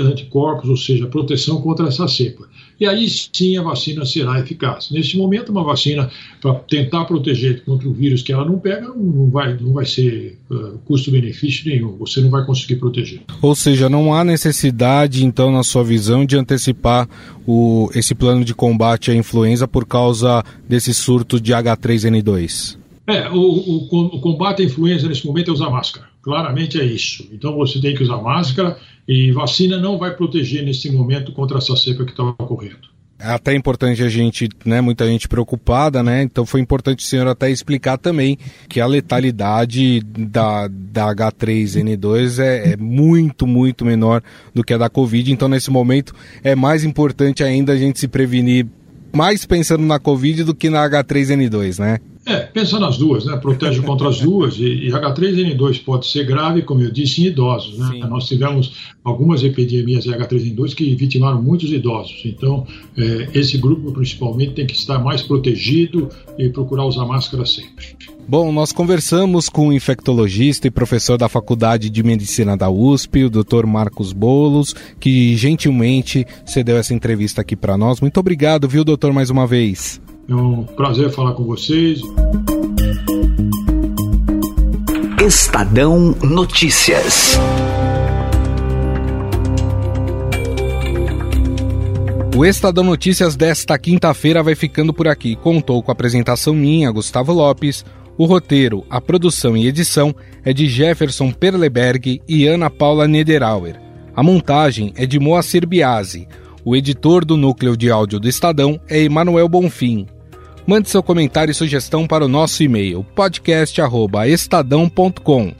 anticorpos, 0.00 0.70
ou 0.70 0.76
seja, 0.76 1.08
proteção 1.08 1.60
contra 1.60 1.88
essa 1.88 2.06
cepa. 2.06 2.48
E 2.78 2.86
aí 2.86 3.08
sim 3.08 3.56
a 3.56 3.62
vacina 3.62 4.04
será 4.04 4.38
eficaz. 4.38 4.88
Nesse 4.90 5.16
momento, 5.16 5.50
uma 5.50 5.64
vacina 5.64 6.08
para 6.40 6.54
tentar 6.54 7.04
proteger 7.06 7.64
contra 7.64 7.88
o 7.88 7.92
vírus 7.92 8.22
que 8.22 8.32
ela 8.32 8.44
não 8.44 8.58
pega 8.58 8.86
não 8.88 9.30
vai, 9.30 9.56
não 9.60 9.72
vai 9.72 9.84
ser 9.84 10.38
uh, 10.48 10.78
custo-benefício 10.84 11.68
nenhum. 11.68 11.96
Você 11.98 12.20
não 12.20 12.30
vai 12.30 12.46
conseguir 12.46 12.76
proteger. 12.76 13.22
Ou 13.42 13.54
seja, 13.54 13.88
não 13.88 14.14
há 14.14 14.22
necessidade, 14.24 15.24
então, 15.24 15.50
na 15.50 15.64
sua 15.64 15.82
visão, 15.82 16.24
de 16.24 16.36
antecipar 16.36 17.08
o, 17.44 17.90
esse 17.94 18.14
plano 18.14 18.44
de 18.44 18.54
combate 18.54 19.10
à 19.10 19.14
influenza 19.14 19.66
por 19.66 19.86
causa 19.86 20.44
desse 20.68 20.94
surto 20.94 21.40
de 21.40 21.52
H3N2. 21.52 22.78
É, 23.06 23.28
o, 23.28 23.38
o, 23.38 23.86
o 24.16 24.20
combate 24.20 24.62
à 24.62 24.64
influenza 24.64 25.08
nesse 25.08 25.26
momento 25.26 25.50
é 25.50 25.54
usar 25.54 25.68
máscara. 25.68 26.13
Claramente 26.24 26.80
é 26.80 26.84
isso. 26.84 27.28
Então 27.30 27.54
você 27.54 27.78
tem 27.78 27.94
que 27.94 28.02
usar 28.02 28.16
máscara 28.16 28.78
e 29.06 29.30
vacina 29.30 29.76
não 29.76 29.98
vai 29.98 30.16
proteger 30.16 30.64
nesse 30.64 30.90
momento 30.90 31.32
contra 31.32 31.58
essa 31.58 31.76
cepa 31.76 32.02
que 32.02 32.12
está 32.12 32.24
ocorrendo. 32.24 32.94
É 33.18 33.28
até 33.28 33.54
importante 33.54 34.02
a 34.02 34.08
gente, 34.08 34.48
né, 34.64 34.80
muita 34.80 35.06
gente 35.06 35.28
preocupada, 35.28 36.02
né? 36.02 36.22
Então 36.22 36.46
foi 36.46 36.60
importante 36.60 37.04
o 37.04 37.06
senhor 37.06 37.28
até 37.28 37.50
explicar 37.50 37.98
também 37.98 38.38
que 38.68 38.80
a 38.80 38.86
letalidade 38.86 40.00
da, 40.00 40.66
da 40.66 41.14
H3N2 41.14 42.42
é, 42.42 42.72
é 42.72 42.76
muito, 42.78 43.46
muito 43.46 43.84
menor 43.84 44.22
do 44.54 44.64
que 44.64 44.72
a 44.72 44.78
da 44.78 44.88
Covid. 44.88 45.30
Então 45.30 45.46
nesse 45.46 45.70
momento 45.70 46.14
é 46.42 46.54
mais 46.54 46.84
importante 46.84 47.44
ainda 47.44 47.74
a 47.74 47.76
gente 47.76 48.00
se 48.00 48.08
prevenir 48.08 48.66
mais 49.14 49.44
pensando 49.44 49.84
na 49.84 49.98
Covid 49.98 50.42
do 50.42 50.54
que 50.54 50.70
na 50.70 50.88
H3N2, 50.88 51.78
né? 51.78 51.98
É, 52.26 52.40
pensa 52.40 52.78
nas 52.78 52.96
duas, 52.96 53.26
né? 53.26 53.36
Protege 53.36 53.80
contra 53.82 54.08
as 54.08 54.20
duas. 54.20 54.56
E, 54.58 54.64
e, 54.64 54.90
H3N2 54.90 55.84
pode 55.84 56.06
ser 56.06 56.24
grave, 56.24 56.62
como 56.62 56.80
eu 56.80 56.90
disse, 56.90 57.22
em 57.22 57.26
idosos. 57.26 57.78
Né? 57.78 58.00
Nós 58.08 58.26
tivemos 58.26 58.72
algumas 59.02 59.42
epidemias 59.42 60.04
de 60.04 60.10
H3N2 60.10 60.74
que 60.74 60.94
vitimaram 60.94 61.42
muitos 61.42 61.70
idosos. 61.70 62.22
Então, 62.24 62.66
é, 62.96 63.28
esse 63.34 63.58
grupo 63.58 63.92
principalmente 63.92 64.52
tem 64.52 64.66
que 64.66 64.74
estar 64.74 64.98
mais 64.98 65.22
protegido 65.22 66.08
e 66.38 66.48
procurar 66.48 66.86
usar 66.86 67.04
máscara 67.04 67.44
sempre. 67.44 67.94
Bom, 68.26 68.50
nós 68.50 68.72
conversamos 68.72 69.50
com 69.50 69.68
o 69.68 69.72
infectologista 69.72 70.66
e 70.66 70.70
professor 70.70 71.18
da 71.18 71.28
Faculdade 71.28 71.90
de 71.90 72.02
Medicina 72.02 72.56
da 72.56 72.70
USP, 72.70 73.24
o 73.24 73.30
Dr. 73.30 73.66
Marcos 73.66 74.14
Bolos, 74.14 74.74
que 74.98 75.36
gentilmente 75.36 76.26
cedeu 76.46 76.78
essa 76.78 76.94
entrevista 76.94 77.42
aqui 77.42 77.54
para 77.54 77.76
nós. 77.76 78.00
Muito 78.00 78.18
obrigado, 78.18 78.66
viu, 78.66 78.82
doutor, 78.82 79.12
mais 79.12 79.28
uma 79.28 79.46
vez. 79.46 80.00
É 80.26 80.34
um 80.34 80.64
prazer 80.64 81.10
falar 81.10 81.34
com 81.34 81.44
vocês. 81.44 82.00
Estadão 85.22 86.16
Notícias. 86.22 87.38
O 92.34 92.44
Estadão 92.44 92.84
Notícias 92.84 93.36
desta 93.36 93.78
quinta-feira 93.78 94.42
vai 94.42 94.54
ficando 94.54 94.94
por 94.94 95.06
aqui. 95.06 95.36
Contou 95.36 95.82
com 95.82 95.90
a 95.90 95.92
apresentação 95.92 96.54
minha, 96.54 96.90
Gustavo 96.90 97.32
Lopes. 97.32 97.84
O 98.16 98.24
roteiro, 98.24 98.82
a 98.88 99.02
produção 99.02 99.54
e 99.54 99.66
edição 99.66 100.14
é 100.42 100.54
de 100.54 100.66
Jefferson 100.66 101.32
Perleberg 101.32 102.22
e 102.26 102.46
Ana 102.46 102.70
Paula 102.70 103.06
Nederauer. 103.06 103.78
A 104.16 104.22
montagem 104.22 104.92
é 104.96 105.04
de 105.04 105.18
Moacir 105.18 105.66
Biasi. 105.66 106.26
O 106.64 106.74
editor 106.74 107.26
do 107.26 107.36
núcleo 107.36 107.76
de 107.76 107.90
áudio 107.90 108.18
do 108.18 108.26
Estadão 108.26 108.80
é 108.88 109.02
Emanuel 109.02 109.48
Bonfim. 109.48 110.06
Mande 110.66 110.88
seu 110.88 111.02
comentário 111.02 111.52
e 111.52 111.54
sugestão 111.54 112.06
para 112.06 112.24
o 112.24 112.28
nosso 112.28 112.62
e-mail 112.62 113.04
podcast@estadão.com. 113.14 115.52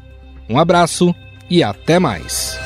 Um 0.49 0.59
abraço 0.59 1.15
e 1.51 1.63
até 1.63 1.99
mais. 1.99 2.59